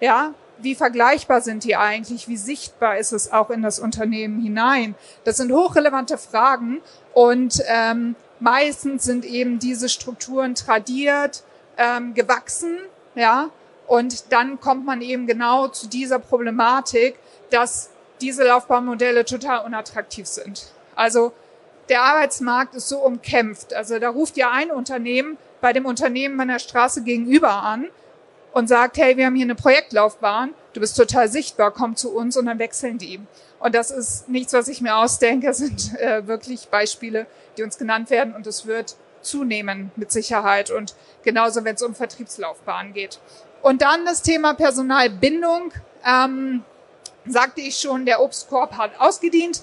Ja, 0.00 0.34
wie 0.58 0.76
vergleichbar 0.76 1.40
sind 1.40 1.64
die 1.64 1.74
eigentlich? 1.74 2.28
Wie 2.28 2.36
sichtbar 2.36 2.98
ist 2.98 3.10
es 3.10 3.32
auch 3.32 3.50
in 3.50 3.62
das 3.62 3.80
Unternehmen 3.80 4.40
hinein? 4.40 4.94
Das 5.24 5.38
sind 5.38 5.50
hochrelevante 5.50 6.18
Fragen 6.18 6.80
und 7.12 7.60
ähm, 7.66 8.14
meistens 8.38 9.02
sind 9.02 9.24
eben 9.24 9.58
diese 9.58 9.88
Strukturen 9.88 10.54
tradiert, 10.54 11.42
ähm, 11.76 12.14
gewachsen, 12.14 12.78
ja, 13.14 13.50
und 13.86 14.32
dann 14.32 14.60
kommt 14.60 14.86
man 14.86 15.02
eben 15.02 15.26
genau 15.26 15.68
zu 15.68 15.88
dieser 15.88 16.18
Problematik, 16.18 17.16
dass 17.50 17.90
diese 18.20 18.44
Laufbahnmodelle 18.44 19.24
total 19.24 19.64
unattraktiv 19.64 20.26
sind. 20.26 20.72
Also 20.94 21.32
der 21.88 22.02
Arbeitsmarkt 22.02 22.74
ist 22.74 22.88
so 22.88 22.98
umkämpft. 22.98 23.74
Also 23.74 23.98
da 23.98 24.08
ruft 24.08 24.36
ja 24.36 24.50
ein 24.50 24.70
Unternehmen 24.70 25.36
bei 25.60 25.72
dem 25.72 25.86
Unternehmen 25.86 26.40
an 26.40 26.48
der 26.48 26.58
Straße 26.58 27.02
gegenüber 27.02 27.50
an 27.50 27.86
und 28.52 28.68
sagt, 28.68 28.96
hey, 28.96 29.16
wir 29.16 29.26
haben 29.26 29.34
hier 29.34 29.44
eine 29.44 29.54
Projektlaufbahn, 29.54 30.54
du 30.72 30.80
bist 30.80 30.96
total 30.96 31.28
sichtbar, 31.28 31.72
komm 31.72 31.96
zu 31.96 32.14
uns 32.14 32.36
und 32.36 32.46
dann 32.46 32.58
wechseln 32.58 32.98
die. 32.98 33.20
Und 33.58 33.74
das 33.74 33.90
ist 33.90 34.28
nichts, 34.28 34.52
was 34.52 34.68
ich 34.68 34.80
mir 34.80 34.96
ausdenke, 34.96 35.48
das 35.48 35.58
sind 35.58 35.98
äh, 35.98 36.26
wirklich 36.26 36.68
Beispiele, 36.68 37.26
die 37.56 37.62
uns 37.62 37.78
genannt 37.78 38.10
werden 38.10 38.34
und 38.34 38.46
es 38.46 38.66
wird 38.66 38.96
zunehmen 39.24 39.90
mit 39.96 40.12
Sicherheit 40.12 40.70
und 40.70 40.94
genauso, 41.22 41.64
wenn 41.64 41.74
es 41.74 41.82
um 41.82 41.94
Vertriebslaufbahnen 41.94 42.92
geht. 42.92 43.18
Und 43.62 43.82
dann 43.82 44.04
das 44.04 44.22
Thema 44.22 44.54
Personalbindung. 44.54 45.72
Ähm, 46.06 46.64
sagte 47.26 47.60
ich 47.60 47.76
schon, 47.78 48.04
der 48.06 48.20
Obstkorb 48.20 48.76
hat 48.76 48.92
ausgedient. 48.98 49.62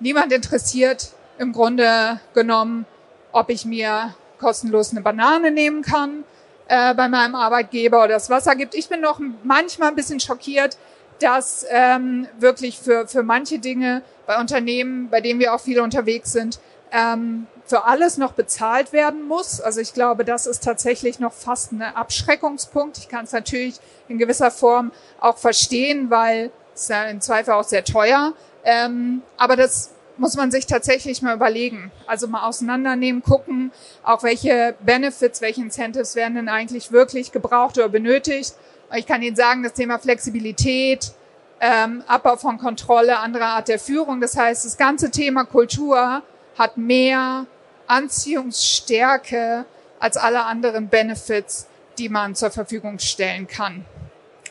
Niemand 0.00 0.32
interessiert 0.32 1.10
im 1.38 1.52
Grunde 1.52 2.20
genommen, 2.34 2.86
ob 3.32 3.50
ich 3.50 3.64
mir 3.64 4.14
kostenlos 4.38 4.92
eine 4.92 5.00
Banane 5.00 5.50
nehmen 5.50 5.82
kann 5.82 6.24
äh, 6.68 6.94
bei 6.94 7.08
meinem 7.08 7.34
Arbeitgeber 7.34 7.98
oder 8.04 8.14
das 8.14 8.30
Wasser 8.30 8.54
gibt. 8.56 8.74
Ich 8.74 8.88
bin 8.88 9.00
noch 9.00 9.20
manchmal 9.42 9.88
ein 9.88 9.96
bisschen 9.96 10.20
schockiert, 10.20 10.76
dass 11.20 11.66
ähm, 11.68 12.28
wirklich 12.38 12.78
für, 12.78 13.08
für 13.08 13.22
manche 13.22 13.58
Dinge 13.58 14.02
bei 14.26 14.38
Unternehmen, 14.38 15.10
bei 15.10 15.20
denen 15.20 15.40
wir 15.40 15.52
auch 15.52 15.60
viele 15.60 15.82
unterwegs 15.82 16.32
sind, 16.32 16.60
ähm, 16.92 17.46
für 17.68 17.84
alles 17.84 18.16
noch 18.16 18.32
bezahlt 18.32 18.92
werden 18.92 19.28
muss. 19.28 19.60
Also 19.60 19.80
ich 19.80 19.92
glaube, 19.92 20.24
das 20.24 20.46
ist 20.46 20.64
tatsächlich 20.64 21.20
noch 21.20 21.32
fast 21.32 21.72
ein 21.72 21.82
Abschreckungspunkt. 21.82 22.96
Ich 22.98 23.08
kann 23.08 23.24
es 23.24 23.32
natürlich 23.32 23.76
in 24.08 24.18
gewisser 24.18 24.50
Form 24.50 24.90
auch 25.20 25.36
verstehen, 25.36 26.08
weil 26.08 26.50
es 26.74 26.88
ja 26.88 27.04
im 27.04 27.20
Zweifel 27.20 27.52
auch 27.52 27.64
sehr 27.64 27.84
teuer. 27.84 28.32
Ähm, 28.64 29.22
aber 29.36 29.56
das 29.56 29.90
muss 30.16 30.34
man 30.34 30.50
sich 30.50 30.66
tatsächlich 30.66 31.20
mal 31.20 31.36
überlegen. 31.36 31.92
Also 32.06 32.26
mal 32.26 32.46
auseinandernehmen, 32.46 33.22
gucken, 33.22 33.70
auch 34.02 34.22
welche 34.22 34.74
Benefits, 34.80 35.40
welche 35.42 35.60
Incentives 35.60 36.16
werden 36.16 36.34
denn 36.34 36.48
eigentlich 36.48 36.90
wirklich 36.90 37.32
gebraucht 37.32 37.76
oder 37.76 37.88
benötigt. 37.88 38.54
Ich 38.96 39.06
kann 39.06 39.22
Ihnen 39.22 39.36
sagen, 39.36 39.62
das 39.62 39.74
Thema 39.74 39.98
Flexibilität, 39.98 41.12
ähm, 41.60 42.02
Abbau 42.06 42.36
von 42.36 42.56
Kontrolle, 42.56 43.18
andere 43.18 43.44
Art 43.44 43.68
der 43.68 43.78
Führung. 43.78 44.20
Das 44.20 44.36
heißt, 44.36 44.64
das 44.64 44.78
ganze 44.78 45.10
Thema 45.10 45.44
Kultur 45.44 46.22
hat 46.56 46.76
mehr 46.76 47.46
Anziehungsstärke 47.88 49.64
als 49.98 50.16
alle 50.16 50.44
anderen 50.44 50.88
Benefits, 50.88 51.66
die 51.98 52.08
man 52.08 52.34
zur 52.34 52.50
Verfügung 52.50 52.98
stellen 52.98 53.46
kann. 53.48 53.84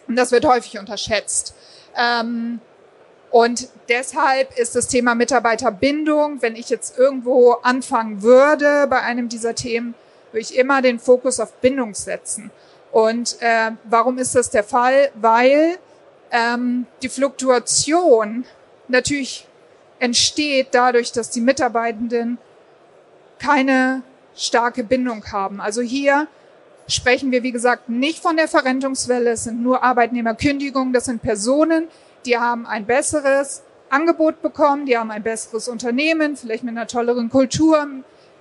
Und 0.08 0.16
das 0.16 0.32
wird 0.32 0.46
häufig 0.46 0.78
unterschätzt. 0.80 1.54
Ähm, 1.96 2.60
und 3.30 3.68
deshalb 3.90 4.58
ist 4.58 4.76
das 4.76 4.88
Thema 4.88 5.16
Mitarbeiterbindung, 5.16 6.42
wenn 6.42 6.56
ich 6.56 6.70
jetzt 6.70 6.98
irgendwo 6.98 7.54
anfangen 7.64 8.22
würde 8.22 8.88
bei 8.88 9.02
einem 9.02 9.30
dieser 9.30 9.54
Themen, 9.54 9.96
würde 10.32 10.42
ich 10.42 10.58
immer 10.58 10.82
den 10.82 11.00
Fokus 11.00 11.40
auf 11.40 11.54
Bindung 11.56 11.94
setzen. 11.94 12.52
Und 12.92 13.38
äh, 13.42 13.72
warum 13.84 14.18
ist 14.18 14.36
das 14.36 14.50
der 14.50 14.64
Fall? 14.64 15.12
Weil 15.16 15.78
ähm, 16.32 16.88
die 17.02 17.10
Fluktuation 17.10 18.46
natürlich 18.88 19.46
entsteht 20.00 20.70
dadurch, 20.72 21.12
dass 21.12 21.30
die 21.30 21.42
Mitarbeitenden 21.42 22.38
keine 23.40 24.04
starke 24.36 24.84
Bindung 24.84 25.24
haben. 25.32 25.60
Also 25.60 25.82
hier 25.82 26.28
sprechen 26.88 27.32
wir, 27.32 27.44
wie 27.44 27.52
gesagt, 27.52 27.90
nicht 27.90 28.22
von 28.22 28.38
der 28.38 28.48
Verrentungswelle. 28.48 29.32
Es 29.32 29.44
sind 29.44 29.62
nur 29.62 29.84
Arbeitnehmerkündigungen. 29.84 30.94
Das 30.94 31.06
sind 31.06 31.22
Personen, 31.22 31.88
die 32.26 32.38
haben 32.38 32.66
ein 32.66 32.86
besseres 32.86 33.64
Angebot 33.90 34.42
bekommen, 34.42 34.86
die 34.86 34.98
haben 34.98 35.12
ein 35.12 35.24
besseres 35.24 35.68
Unternehmen, 35.68 36.36
vielleicht 36.36 36.64
mit 36.64 36.76
einer 36.76 36.88
tolleren 36.88 37.30
Kultur 37.30 37.88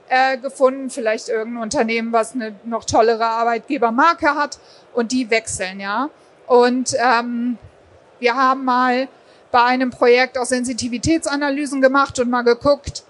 äh, 0.09 0.39
gefunden, 0.39 0.91
vielleicht 0.91 1.29
irgendein 1.29 1.63
Unternehmen, 1.63 2.13
was 2.13 2.35
eine 2.35 2.55
noch 2.65 2.85
tollere 2.85 3.25
Arbeitgebermarke 3.25 4.35
hat 4.35 4.59
und 4.93 5.13
die 5.13 5.31
wechseln, 5.31 5.81
ja. 5.81 6.11
Und 6.47 6.95
ähm, 6.99 7.59
wir 8.19 8.35
haben 8.35 8.65
mal 8.65 9.09
bei 9.51 9.63
einem 9.63 9.91
Projekt 9.91 10.39
auch 10.39 10.45
Sensitivitätsanalysen 10.45 11.81
gemacht 11.81 12.19
und 12.19 12.31
mal 12.31 12.43
geguckt, 12.43 13.05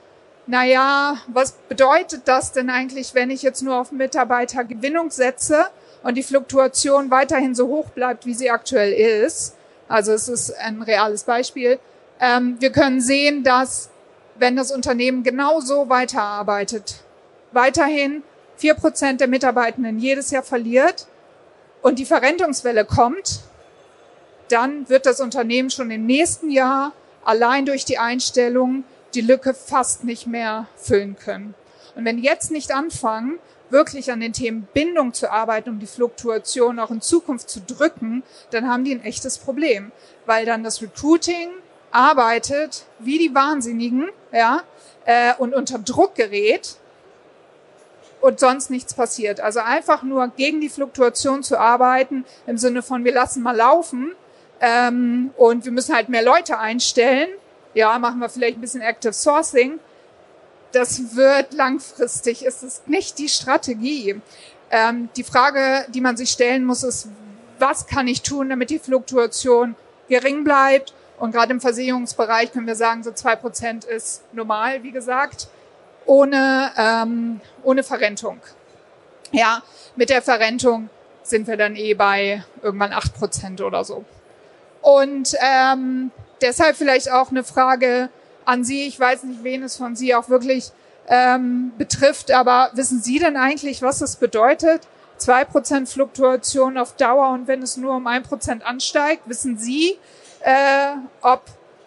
naja, 0.46 1.18
was 1.26 1.52
bedeutet 1.52 2.22
das 2.26 2.52
denn 2.52 2.70
eigentlich, 2.70 3.14
wenn 3.14 3.30
ich 3.30 3.42
jetzt 3.42 3.62
nur 3.62 3.76
auf 3.76 3.90
Mitarbeitergewinnung 3.90 5.10
setze 5.10 5.66
und 6.02 6.14
die 6.14 6.22
Fluktuation 6.22 7.10
weiterhin 7.10 7.54
so 7.54 7.66
hoch 7.66 7.90
bleibt, 7.90 8.26
wie 8.26 8.34
sie 8.34 8.50
aktuell 8.50 8.92
ist? 8.92 9.56
Also 9.88 10.12
es 10.12 10.28
ist 10.28 10.56
ein 10.58 10.82
reales 10.82 11.24
Beispiel. 11.24 11.80
Ähm, 12.20 12.56
wir 12.60 12.70
können 12.70 13.00
sehen, 13.00 13.42
dass 13.42 13.90
wenn 14.36 14.54
das 14.54 14.70
Unternehmen 14.70 15.24
genau 15.24 15.60
so 15.60 15.88
weiterarbeitet, 15.88 17.02
weiterhin 17.52 18.22
vier 18.56 18.74
Prozent 18.74 19.20
der 19.20 19.28
Mitarbeitenden 19.28 19.98
jedes 19.98 20.30
Jahr 20.30 20.42
verliert 20.42 21.06
und 21.82 21.98
die 21.98 22.04
Verrentungswelle 22.04 22.84
kommt, 22.84 23.40
dann 24.48 24.88
wird 24.88 25.06
das 25.06 25.20
Unternehmen 25.20 25.70
schon 25.70 25.90
im 25.90 26.06
nächsten 26.06 26.50
Jahr 26.50 26.92
allein 27.24 27.66
durch 27.66 27.84
die 27.84 27.98
Einstellung 27.98 28.84
die 29.16 29.22
Lücke 29.22 29.54
fast 29.54 30.04
nicht 30.04 30.26
mehr 30.26 30.68
füllen 30.76 31.16
können. 31.16 31.54
Und 31.94 32.04
wenn 32.04 32.18
jetzt 32.18 32.50
nicht 32.50 32.72
anfangen, 32.72 33.38
wirklich 33.70 34.12
an 34.12 34.20
den 34.20 34.32
Themen 34.32 34.68
Bindung 34.74 35.14
zu 35.14 35.30
arbeiten, 35.30 35.70
um 35.70 35.78
die 35.80 35.86
Fluktuation 35.86 36.78
auch 36.78 36.90
in 36.90 37.00
Zukunft 37.00 37.48
zu 37.48 37.60
drücken, 37.60 38.22
dann 38.50 38.68
haben 38.68 38.84
die 38.84 38.94
ein 38.94 39.04
echtes 39.04 39.38
Problem, 39.38 39.90
weil 40.26 40.44
dann 40.44 40.62
das 40.62 40.82
Recruiting 40.82 41.48
arbeitet 41.90 42.84
wie 42.98 43.18
die 43.18 43.34
Wahnsinnigen, 43.34 44.10
ja, 44.32 44.62
äh, 45.06 45.34
und 45.38 45.54
unter 45.54 45.78
Druck 45.78 46.14
gerät 46.14 46.76
und 48.20 48.38
sonst 48.38 48.70
nichts 48.70 48.94
passiert. 48.94 49.40
Also 49.40 49.60
einfach 49.60 50.02
nur 50.02 50.28
gegen 50.28 50.60
die 50.60 50.68
Fluktuation 50.68 51.42
zu 51.42 51.58
arbeiten 51.58 52.24
im 52.46 52.58
Sinne 52.58 52.82
von 52.82 53.04
wir 53.04 53.14
lassen 53.14 53.42
mal 53.42 53.56
laufen 53.56 54.12
ähm, 54.60 55.30
und 55.36 55.64
wir 55.64 55.72
müssen 55.72 55.94
halt 55.94 56.08
mehr 56.08 56.22
Leute 56.22 56.58
einstellen 56.58 57.28
ja, 57.76 57.98
machen 57.98 58.20
wir 58.20 58.30
vielleicht 58.30 58.56
ein 58.56 58.62
bisschen 58.62 58.80
Active 58.80 59.12
Sourcing. 59.12 59.78
Das 60.72 61.14
wird 61.14 61.52
langfristig, 61.52 62.42
ist 62.42 62.62
es 62.62 62.82
nicht 62.86 63.18
die 63.18 63.28
Strategie. 63.28 64.20
Ähm, 64.70 65.10
die 65.14 65.22
Frage, 65.22 65.84
die 65.90 66.00
man 66.00 66.16
sich 66.16 66.30
stellen 66.30 66.64
muss, 66.64 66.82
ist, 66.82 67.08
was 67.58 67.86
kann 67.86 68.08
ich 68.08 68.22
tun, 68.22 68.48
damit 68.48 68.70
die 68.70 68.78
Fluktuation 68.78 69.76
gering 70.08 70.42
bleibt 70.42 70.94
Und 71.18 71.32
gerade 71.32 71.52
im 71.52 71.60
Versicherungsbereich 71.60 72.50
können 72.52 72.66
wir 72.66 72.76
sagen, 72.76 73.02
so 73.02 73.12
zwei 73.12 73.36
Prozent 73.36 73.84
ist 73.84 74.22
normal, 74.32 74.82
wie 74.82 74.92
gesagt, 74.92 75.48
ohne, 76.06 76.72
ähm, 76.78 77.40
ohne 77.62 77.82
Verrentung. 77.82 78.40
Ja, 79.32 79.62
mit 79.96 80.08
der 80.08 80.22
Verrentung 80.22 80.88
sind 81.22 81.46
wir 81.46 81.58
dann 81.58 81.76
eh 81.76 81.92
bei 81.92 82.42
irgendwann 82.62 82.92
acht 82.92 83.14
Prozent 83.14 83.60
oder 83.60 83.84
so. 83.84 84.04
Und 84.80 85.34
ähm, 85.40 86.10
deshalb 86.40 86.76
vielleicht 86.76 87.10
auch 87.10 87.30
eine 87.30 87.44
Frage 87.44 88.08
an 88.44 88.64
Sie. 88.64 88.86
Ich 88.86 88.98
weiß 88.98 89.24
nicht, 89.24 89.44
wen 89.44 89.62
es 89.62 89.76
von 89.76 89.96
Sie 89.96 90.14
auch 90.14 90.28
wirklich 90.28 90.70
ähm, 91.08 91.72
betrifft, 91.78 92.30
aber 92.30 92.70
wissen 92.74 93.02
Sie 93.02 93.18
denn 93.18 93.36
eigentlich, 93.36 93.82
was 93.82 94.00
es 94.00 94.16
bedeutet? 94.16 94.86
zwei 95.18 95.44
Prozent 95.44 95.88
Fluktuation 95.88 96.78
auf 96.78 96.94
Dauer 96.96 97.30
und 97.30 97.48
wenn 97.48 97.62
es 97.62 97.76
nur 97.76 97.96
um 97.96 98.06
ein 98.06 98.22
Prozent 98.22 98.64
ansteigt, 98.64 99.22
wissen 99.26 99.58
Sie, 99.58 99.98
äh, 100.40 100.92
ob 101.22 101.42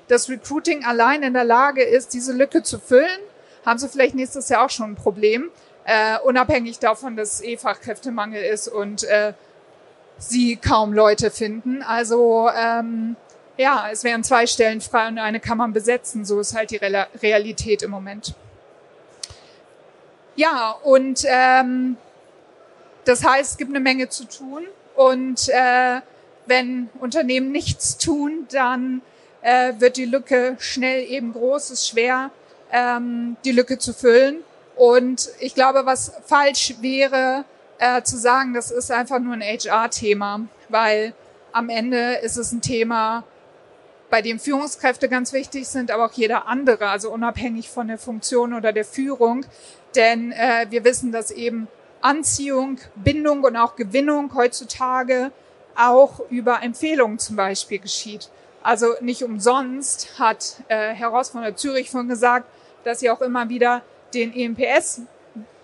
das 0.07 0.29
Recruiting 0.29 0.85
allein 0.85 1.23
in 1.23 1.33
der 1.33 1.43
Lage 1.43 1.83
ist, 1.83 2.13
diese 2.13 2.33
Lücke 2.33 2.63
zu 2.63 2.79
füllen? 2.79 3.19
Haben 3.65 3.79
Sie 3.79 3.89
vielleicht 3.89 4.15
nächstes 4.15 4.49
Jahr 4.49 4.65
auch 4.65 4.69
schon 4.69 4.91
ein 4.91 4.95
Problem, 4.95 5.51
äh, 5.85 6.17
unabhängig 6.19 6.79
davon, 6.79 7.15
dass 7.15 7.41
eh 7.41 7.57
Fachkräftemangel 7.57 8.43
ist 8.43 8.67
und 8.67 9.03
äh, 9.03 9.33
Sie 10.17 10.57
kaum 10.57 10.93
Leute 10.93 11.31
finden. 11.31 11.81
Also 11.81 12.49
ähm, 12.53 13.15
ja, 13.59 13.89
es 13.91 14.05
wären 14.05 14.23
zwei 14.23 14.47
Stellen 14.47 14.79
frei 14.79 15.09
und 15.09 15.19
eine 15.19 15.41
kann 15.41 15.57
man 15.57 15.73
besetzen. 15.73 16.23
So 16.23 16.39
ist 16.39 16.55
halt 16.55 16.71
die 16.71 16.77
Realität 16.77 17.81
im 17.81 17.91
Moment. 17.91 18.33
Ja, 20.37 20.71
und 20.71 21.25
ähm, 21.27 21.97
das 23.03 23.25
heißt, 23.25 23.51
es 23.51 23.57
gibt 23.57 23.71
eine 23.71 23.81
Menge 23.81 24.07
zu 24.07 24.23
tun. 24.23 24.63
Und 24.95 25.49
äh, 25.49 25.99
wenn 26.45 26.89
Unternehmen 27.01 27.51
nichts 27.51 27.97
tun, 27.97 28.47
dann 28.49 29.01
äh, 29.41 29.73
wird 29.77 29.97
die 29.97 30.05
Lücke 30.05 30.55
schnell 30.59 31.03
eben 31.03 31.33
groß. 31.33 31.65
Es 31.65 31.81
ist 31.81 31.89
schwer, 31.89 32.31
ähm, 32.71 33.35
die 33.43 33.51
Lücke 33.51 33.77
zu 33.77 33.93
füllen. 33.93 34.37
Und 34.77 35.31
ich 35.41 35.53
glaube, 35.53 35.85
was 35.85 36.13
falsch 36.25 36.75
wäre, 36.79 37.43
äh, 37.77 38.03
zu 38.03 38.17
sagen, 38.17 38.53
das 38.53 38.71
ist 38.71 38.89
einfach 38.89 39.19
nur 39.19 39.33
ein 39.33 39.41
HR-Thema, 39.41 40.47
weil 40.69 41.13
am 41.51 41.67
Ende 41.67 42.13
ist 42.23 42.37
es 42.37 42.53
ein 42.53 42.61
Thema, 42.61 43.25
bei 44.09 44.21
dem 44.21 44.39
Führungskräfte 44.39 45.09
ganz 45.09 45.33
wichtig 45.33 45.67
sind, 45.67 45.91
aber 45.91 46.05
auch 46.05 46.13
jeder 46.13 46.47
andere, 46.47 46.87
also 46.89 47.11
unabhängig 47.11 47.69
von 47.69 47.87
der 47.87 47.97
Funktion 47.97 48.53
oder 48.53 48.73
der 48.73 48.85
Führung. 48.85 49.45
Denn 49.95 50.31
äh, 50.31 50.67
wir 50.69 50.83
wissen, 50.83 51.11
dass 51.11 51.31
eben 51.31 51.67
Anziehung, 52.01 52.79
Bindung 52.95 53.43
und 53.43 53.55
auch 53.55 53.75
Gewinnung 53.75 54.33
heutzutage 54.35 55.31
auch 55.75 56.19
über 56.29 56.63
Empfehlungen 56.63 57.19
zum 57.19 57.35
Beispiel 57.35 57.79
geschieht. 57.79 58.29
Also 58.61 58.87
nicht 59.01 59.23
umsonst 59.23 60.19
hat 60.19 60.55
äh, 60.67 60.93
Herr 60.93 61.09
Ross 61.09 61.29
von 61.29 61.41
der 61.41 61.55
Zürich 61.55 61.89
von 61.89 62.07
gesagt, 62.07 62.45
dass 62.83 62.99
sie 62.99 63.09
auch 63.09 63.21
immer 63.21 63.49
wieder 63.49 63.81
den 64.13 64.33
EMPS 64.33 65.01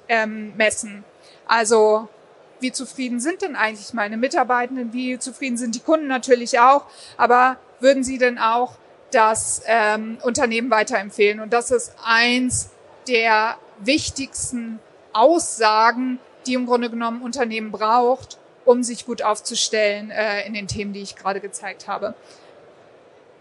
ähm, 0.08 0.54
messen. 0.56 1.04
Also 1.48 2.08
wie 2.60 2.72
zufrieden 2.72 3.20
sind 3.20 3.42
denn 3.42 3.56
eigentlich 3.56 3.94
meine 3.94 4.18
Mitarbeitenden? 4.18 4.94
Wie 4.94 5.20
zufrieden 5.20 5.58
sind 5.58 5.76
die 5.76 5.82
Kunden 5.82 6.08
natürlich 6.08 6.60
auch? 6.60 6.86
Aber 7.18 7.58
würden 7.80 8.04
Sie 8.04 8.18
denn 8.18 8.38
auch 8.38 8.74
das 9.12 9.62
ähm, 9.66 10.18
Unternehmen 10.24 10.70
weiterempfehlen? 10.72 11.40
Und 11.40 11.54
das 11.54 11.72
ist 11.72 11.94
eins 12.04 12.70
der 13.08 13.56
wichtigsten 13.80 14.80
Aussagen, 15.14 16.20
die 16.46 16.54
im 16.54 16.66
Grunde 16.66 16.90
genommen 16.90 17.22
Unternehmen 17.22 17.72
braucht, 17.72 18.38
um 18.66 18.84
sich 18.84 19.06
gut 19.06 19.22
aufzustellen 19.22 20.12
äh, 20.12 20.46
in 20.46 20.54
den 20.54 20.68
Themen, 20.68 20.94
die 20.94 21.02
ich 21.02 21.16
gerade 21.16 21.40
gezeigt 21.40 21.88
habe. 21.88 22.16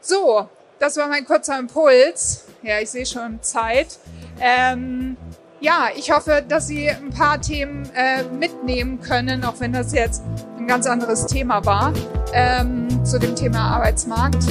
So, 0.01 0.49
das 0.79 0.97
war 0.97 1.09
mein 1.09 1.25
kurzer 1.25 1.59
Impuls. 1.59 2.45
Ja, 2.63 2.79
ich 2.79 2.91
sehe 2.91 3.07
schon 3.07 3.43
Zeit. 3.43 3.99
Ähm, 4.41 5.17
ja, 5.61 5.89
ich 5.97 6.11
hoffe, 6.11 6.45
dass 6.47 6.67
Sie 6.67 6.91
ein 6.91 7.11
paar 7.11 7.41
Themen 7.41 7.91
äh, 7.95 8.23
mitnehmen 8.25 9.01
können, 9.01 9.45
auch 9.45 9.61
wenn 9.61 9.73
das 9.73 9.95
jetzt 9.95 10.23
ein 10.65 10.69
ganz 10.69 10.87
anderes 10.87 11.27
Thema 11.27 11.65
war, 11.67 11.93
ähm, 12.33 12.89
zu 13.05 13.19
dem 13.19 13.37
Thema 13.37 13.77
Arbeitsmarkt. 13.77 14.45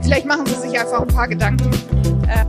Vielleicht 0.00 0.24
machen 0.24 0.46
Sie 0.46 0.54
sich 0.54 0.80
einfach 0.80 1.02
ein 1.02 1.08
paar 1.08 1.28
Gedanken. 1.28 1.70
Äh, 2.26 2.46